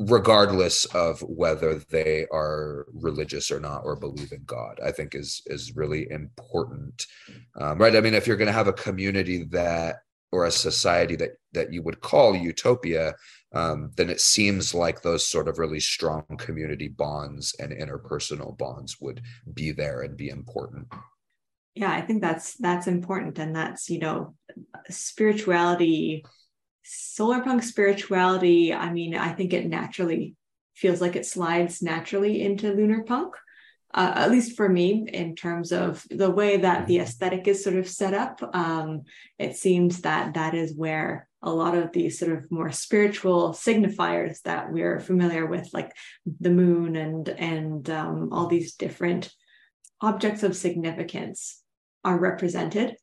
regardless 0.00 0.84
of 0.86 1.20
whether 1.22 1.74
they 1.74 2.24
are 2.32 2.86
religious 2.94 3.50
or 3.50 3.58
not 3.58 3.82
or 3.84 3.96
believe 3.96 4.30
in 4.32 4.42
god 4.44 4.78
i 4.84 4.92
think 4.92 5.14
is 5.14 5.42
is 5.46 5.74
really 5.74 6.08
important. 6.10 7.06
Um, 7.60 7.78
right? 7.78 7.96
I 7.96 8.00
mean 8.00 8.14
if 8.14 8.26
you're 8.26 8.36
going 8.36 8.46
to 8.46 8.52
have 8.52 8.68
a 8.68 8.72
community 8.72 9.44
that 9.50 9.96
or 10.30 10.44
a 10.44 10.50
society 10.50 11.16
that 11.16 11.32
that 11.52 11.72
you 11.72 11.82
would 11.82 12.00
call 12.00 12.36
utopia 12.36 13.14
um, 13.54 13.90
then 13.96 14.10
it 14.10 14.20
seems 14.20 14.74
like 14.74 15.00
those 15.00 15.26
sort 15.26 15.48
of 15.48 15.58
really 15.58 15.80
strong 15.80 16.24
community 16.38 16.88
bonds 16.88 17.54
and 17.58 17.72
interpersonal 17.72 18.56
bonds 18.56 19.00
would 19.00 19.22
be 19.54 19.72
there 19.72 20.02
and 20.02 20.16
be 20.16 20.28
important 20.28 20.86
yeah 21.78 21.92
i 21.92 22.00
think 22.00 22.20
that's 22.20 22.54
that's 22.56 22.86
important 22.86 23.38
and 23.38 23.54
that's 23.54 23.88
you 23.88 23.98
know 23.98 24.34
spirituality 24.88 26.24
solar 26.88 27.42
punk 27.42 27.62
spirituality, 27.62 28.72
I 28.72 28.90
mean, 28.90 29.14
I 29.14 29.32
think 29.32 29.52
it 29.52 29.66
naturally 29.66 30.34
feels 30.74 31.00
like 31.00 31.16
it 31.16 31.26
slides 31.26 31.82
naturally 31.82 32.42
into 32.42 32.72
lunar 32.72 33.02
punk. 33.04 33.34
Uh, 33.94 34.12
at 34.16 34.30
least 34.30 34.54
for 34.54 34.68
me, 34.68 35.06
in 35.12 35.34
terms 35.34 35.72
of 35.72 36.04
the 36.10 36.30
way 36.30 36.58
that 36.58 36.86
the 36.86 36.98
aesthetic 36.98 37.48
is 37.48 37.64
sort 37.64 37.76
of 37.76 37.88
set 37.88 38.12
up, 38.12 38.38
um, 38.54 39.02
it 39.38 39.56
seems 39.56 40.02
that 40.02 40.34
that 40.34 40.54
is 40.54 40.76
where 40.76 41.26
a 41.42 41.50
lot 41.50 41.74
of 41.74 41.90
these 41.92 42.18
sort 42.18 42.32
of 42.32 42.50
more 42.50 42.70
spiritual 42.70 43.52
signifiers 43.52 44.42
that 44.42 44.70
we're 44.70 45.00
familiar 45.00 45.46
with, 45.46 45.70
like 45.72 45.92
the 46.40 46.50
moon 46.50 46.96
and 46.96 47.30
and 47.30 47.88
um, 47.88 48.28
all 48.30 48.46
these 48.46 48.74
different 48.74 49.32
objects 50.02 50.42
of 50.42 50.54
significance, 50.54 51.62
are 52.08 52.18
represented. 52.18 52.96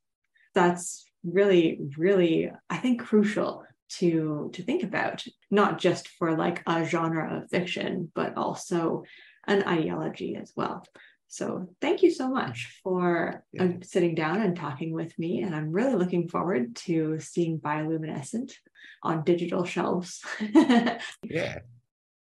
That's 0.56 1.06
really, 1.24 1.80
really, 1.98 2.52
I 2.70 2.78
think, 2.78 3.02
crucial 3.02 3.64
to 3.88 4.50
to 4.54 4.64
think 4.64 4.82
about 4.82 5.24
not 5.52 5.78
just 5.78 6.08
for 6.18 6.36
like 6.36 6.64
a 6.66 6.84
genre 6.84 7.38
of 7.38 7.50
fiction 7.52 8.12
but 8.16 8.36
also 8.36 9.04
an 9.48 9.64
ideology 9.64 10.36
as 10.36 10.52
well. 10.56 10.84
So 11.28 11.68
thank 11.82 12.02
you 12.02 12.10
so 12.10 12.28
much 12.30 12.80
for 12.84 13.44
uh, 13.60 13.68
sitting 13.84 14.16
down 14.16 14.42
and 14.42 14.56
talking 14.56 14.92
with 14.92 15.18
me 15.20 15.44
and 15.44 15.54
i'm 15.56 15.72
really 15.72 15.96
looking 15.96 16.30
forward 16.30 16.76
to 16.88 17.20
seeing 17.20 17.60
bioluminescent 17.60 18.54
on 19.04 19.24
digital 19.24 19.66
shelves. 19.66 20.24
Yeah. 21.24 21.60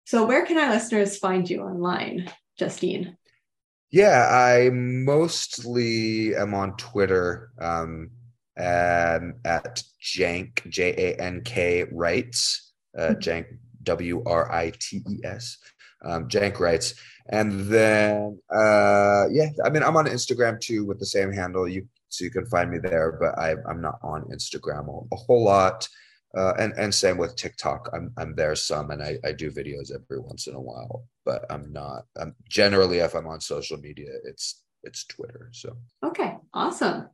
So 0.06 0.26
where 0.26 0.46
can 0.46 0.58
our 0.58 0.70
listeners 0.70 1.18
find 1.18 1.50
you 1.50 1.62
online 1.62 2.30
justine 2.60 3.16
yeah 3.94 4.28
i 4.30 4.70
mostly 4.72 6.36
am 6.36 6.54
on 6.54 6.76
twitter 6.76 7.52
um, 7.62 8.10
um, 8.58 9.36
at 9.46 9.82
Jank, 10.02 10.68
J 10.70 10.94
A 10.98 11.22
N 11.22 11.42
K 11.44 11.86
Writes, 11.92 12.74
uh, 12.98 13.02
mm-hmm. 13.02 13.20
Jank, 13.20 13.46
W 13.84 14.24
R 14.26 14.52
I 14.52 14.72
T 14.80 15.04
E 15.10 15.20
S, 15.24 15.58
um, 16.06 16.28
Jank 16.28 16.60
Writes. 16.60 16.94
And 17.30 17.68
then, 17.68 18.40
uh, 18.54 19.26
yeah, 19.32 19.50
I 19.64 19.70
mean, 19.70 19.82
I'm 19.82 19.96
on 19.96 20.06
Instagram 20.06 20.60
too 20.60 20.86
with 20.86 21.00
the 21.00 21.06
same 21.06 21.32
handle. 21.32 21.68
You 21.68 21.88
so 22.10 22.26
you 22.26 22.32
can 22.32 22.46
find 22.46 22.70
me 22.70 22.78
there, 22.78 23.18
but 23.20 23.40
I, 23.40 23.56
I'm 23.68 23.82
not 23.82 23.98
on 24.04 24.24
Instagram 24.26 24.88
a, 24.88 25.16
a 25.16 25.18
whole 25.18 25.44
lot. 25.44 25.88
Uh, 26.36 26.54
and 26.58 26.74
and 26.78 26.94
same 26.94 27.18
with 27.18 27.36
TikTok. 27.36 27.90
I'm 27.94 28.12
I'm 28.18 28.36
there 28.36 28.56
some, 28.56 28.90
and 28.92 29.04
I, 29.04 29.18
I 29.24 29.32
do 29.34 29.52
videos 29.52 29.94
every 29.94 30.20
once 30.20 30.48
in 30.48 30.56
a 30.56 30.62
while, 30.62 31.06
but 31.26 31.46
I'm 31.50 31.72
not. 31.72 32.06
I'm 32.18 32.36
generally 32.50 33.00
if 33.00 33.14
I'm 33.14 33.28
on 33.28 33.40
social 33.40 33.78
media, 33.78 34.10
it's 34.24 34.64
it's 34.84 35.06
Twitter. 35.06 35.50
So 35.52 35.78
okay, 36.04 36.38
awesome. 36.54 37.08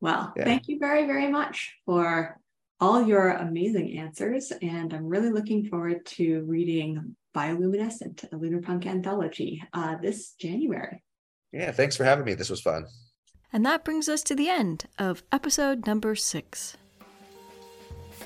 Well, 0.00 0.32
yeah. 0.36 0.44
thank 0.44 0.68
you 0.68 0.78
very, 0.78 1.06
very 1.06 1.28
much 1.28 1.74
for 1.84 2.38
all 2.80 3.02
your 3.02 3.30
amazing 3.30 3.98
answers. 3.98 4.52
And 4.62 4.92
I'm 4.92 5.06
really 5.06 5.30
looking 5.30 5.66
forward 5.66 6.06
to 6.06 6.44
reading 6.46 7.16
Bioluminescent, 7.36 8.32
a 8.32 8.36
lunar 8.36 8.60
punk 8.60 8.86
anthology, 8.86 9.62
uh, 9.72 9.96
this 10.00 10.34
January. 10.40 11.02
Yeah, 11.52 11.72
thanks 11.72 11.96
for 11.96 12.04
having 12.04 12.24
me. 12.24 12.34
This 12.34 12.50
was 12.50 12.60
fun. 12.60 12.86
And 13.52 13.64
that 13.64 13.84
brings 13.84 14.08
us 14.08 14.22
to 14.24 14.34
the 14.34 14.48
end 14.48 14.84
of 14.98 15.22
episode 15.32 15.86
number 15.86 16.14
six. 16.14 16.76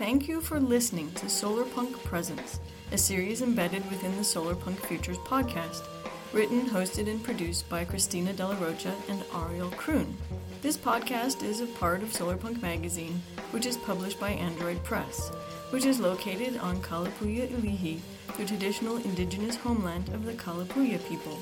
Thank 0.03 0.27
you 0.27 0.41
for 0.41 0.59
listening 0.59 1.13
to 1.13 1.29
Solar 1.29 1.65
Punk 1.65 1.97
Presents, 2.03 2.59
a 2.91 2.99
series 2.99 3.41
embedded 3.41 3.89
within 3.89 4.17
the 4.17 4.25
Solar 4.25 4.57
Punk 4.57 4.81
Futures 4.81 5.19
podcast, 5.19 5.87
written, 6.33 6.63
hosted, 6.63 7.09
and 7.09 7.23
produced 7.23 7.69
by 7.69 7.85
Christina 7.85 8.33
De 8.33 8.45
La 8.45 8.59
Rocha 8.59 8.97
and 9.09 9.23
Ariel 9.33 9.71
Kroon. 9.71 10.13
This 10.61 10.77
podcast 10.77 11.45
is 11.45 11.61
a 11.61 11.67
part 11.67 12.03
of 12.03 12.09
Solarpunk 12.09 12.61
Magazine, 12.61 13.23
which 13.53 13.65
is 13.65 13.77
published 13.77 14.19
by 14.19 14.31
Android 14.31 14.83
Press, 14.83 15.29
which 15.71 15.85
is 15.85 16.01
located 16.01 16.57
on 16.57 16.83
Kalapuya 16.83 17.47
Ilihi, 17.47 18.01
the 18.37 18.45
traditional 18.45 18.97
indigenous 18.97 19.55
homeland 19.55 20.09
of 20.09 20.25
the 20.25 20.33
Kalapuya 20.33 20.99
people. 21.09 21.39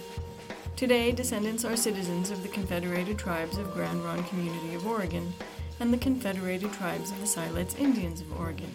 Today, 0.77 1.13
descendants 1.13 1.65
are 1.65 1.77
citizens 1.77 2.29
of 2.29 2.43
the 2.43 2.49
Confederated 2.49 3.19
Tribes 3.19 3.57
of 3.57 3.73
Grand 3.73 4.05
Ronde 4.05 4.27
Community 4.27 4.75
of 4.75 4.87
Oregon 4.87 5.33
and 5.81 5.93
the 5.93 5.99
Confederated 5.99 6.73
Tribes 6.75 7.11
of 7.11 7.21
the 7.21 7.27
Siletz 7.27 7.79
Indians 7.79 8.21
of 8.21 8.39
Oregon. 8.39 8.71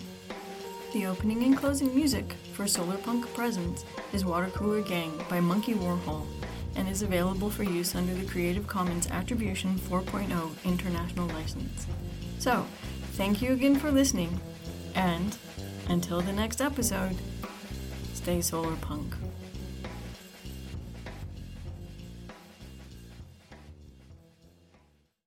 The 0.94 1.06
opening 1.06 1.44
and 1.44 1.58
closing 1.58 1.94
music 1.96 2.36
for 2.54 2.64
Solarpunk 2.66 3.32
Presents 3.34 3.86
is 4.12 4.26
Water 4.26 4.48
Cooler 4.48 4.82
Gang 4.82 5.12
by 5.30 5.40
Monkey 5.40 5.74
Warhol 5.74 6.26
and 6.76 6.90
is 6.90 7.02
available 7.02 7.50
for 7.50 7.64
use 7.64 7.96
under 7.96 8.14
the 8.14 8.26
Creative 8.26 8.68
Commons 8.68 9.08
Attribution 9.12 9.78
4.0 9.78 10.66
International 10.66 11.28
License. 11.28 11.86
So, 12.40 12.66
thank 13.14 13.42
you 13.42 13.54
again 13.54 13.76
for 13.76 13.92
listening, 13.92 14.40
and 14.94 15.38
until 15.90 16.22
the 16.22 16.34
next 16.34 16.60
episode, 16.60 17.16
stay 18.14 18.42
solar 18.42 18.76
punk. 18.78 19.16